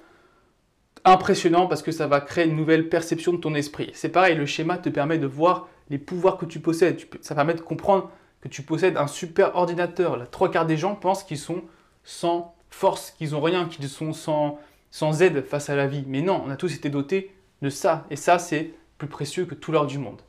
impressionnant 1.06 1.68
parce 1.68 1.82
que 1.82 1.92
ça 1.92 2.08
va 2.08 2.22
créer 2.22 2.46
une 2.46 2.56
nouvelle 2.56 2.90
perception 2.90 3.34
de 3.34 3.38
ton 3.38 3.56
esprit. 3.56 3.92
C'est 3.94 4.10
pareil, 4.10 4.36
le 4.36 4.46
schéma 4.46 4.78
te 4.78 4.90
permet 4.90 5.18
de 5.18 5.28
voir 5.28 5.68
les 5.90 5.98
pouvoirs 5.98 6.38
que 6.38 6.46
tu 6.46 6.60
possèdes. 6.60 7.02
Ça 7.22 7.36
permet 7.36 7.54
de 7.54 7.62
comprendre 7.62 8.10
que 8.42 8.48
tu 8.48 8.62
possèdes 8.62 8.98
un 8.98 9.08
super 9.08 9.56
ordinateur. 9.56 10.18
La 10.18 10.26
trois 10.26 10.52
quarts 10.52 10.66
des 10.66 10.78
gens 10.78 10.96
pensent 10.96 11.24
qu'ils 11.24 11.38
sont 11.38 11.64
sans 12.04 12.56
force, 12.70 13.12
qu'ils 13.12 13.32
n'ont 13.32 13.42
rien, 13.42 13.66
qu'ils 13.68 13.88
sont 13.90 14.14
sans, 14.14 14.60
sans 14.92 15.22
aide 15.22 15.46
face 15.46 15.70
à 15.70 15.76
la 15.76 15.88
vie. 15.88 16.04
Mais 16.08 16.22
non, 16.22 16.42
on 16.46 16.50
a 16.50 16.56
tous 16.56 16.74
été 16.74 16.90
dotés 16.90 17.34
de 17.62 17.70
ça. 17.70 18.06
Et 18.10 18.16
ça, 18.16 18.40
c'est 18.40 18.74
plus 18.98 19.08
précieux 19.08 19.46
que 19.46 19.56
tout 19.56 19.72
l'or 19.72 19.86
du 19.86 19.98
monde. 19.98 20.22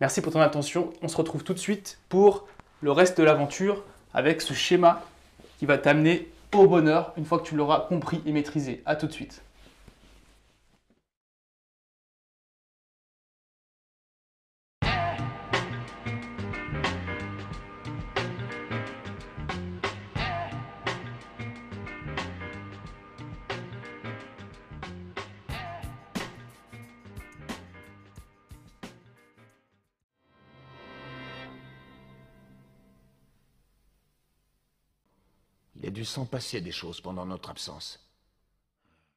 Merci 0.00 0.20
pour 0.20 0.32
ton 0.32 0.40
attention. 0.40 0.90
On 1.02 1.08
se 1.08 1.16
retrouve 1.16 1.42
tout 1.42 1.54
de 1.54 1.58
suite 1.58 1.98
pour 2.08 2.46
le 2.80 2.92
reste 2.92 3.18
de 3.18 3.24
l'aventure 3.24 3.82
avec 4.14 4.40
ce 4.40 4.54
schéma 4.54 5.02
qui 5.58 5.66
va 5.66 5.78
t'amener 5.78 6.28
au 6.54 6.66
bonheur 6.66 7.12
une 7.16 7.24
fois 7.24 7.38
que 7.38 7.46
tu 7.46 7.56
l'auras 7.56 7.80
compris 7.80 8.22
et 8.26 8.32
maîtrisé. 8.32 8.82
A 8.86 8.96
tout 8.96 9.06
de 9.06 9.12
suite. 9.12 9.42
S'en 36.08 36.24
passer 36.24 36.62
des 36.62 36.72
choses 36.72 37.02
pendant 37.02 37.26
notre 37.26 37.50
absence. 37.50 38.07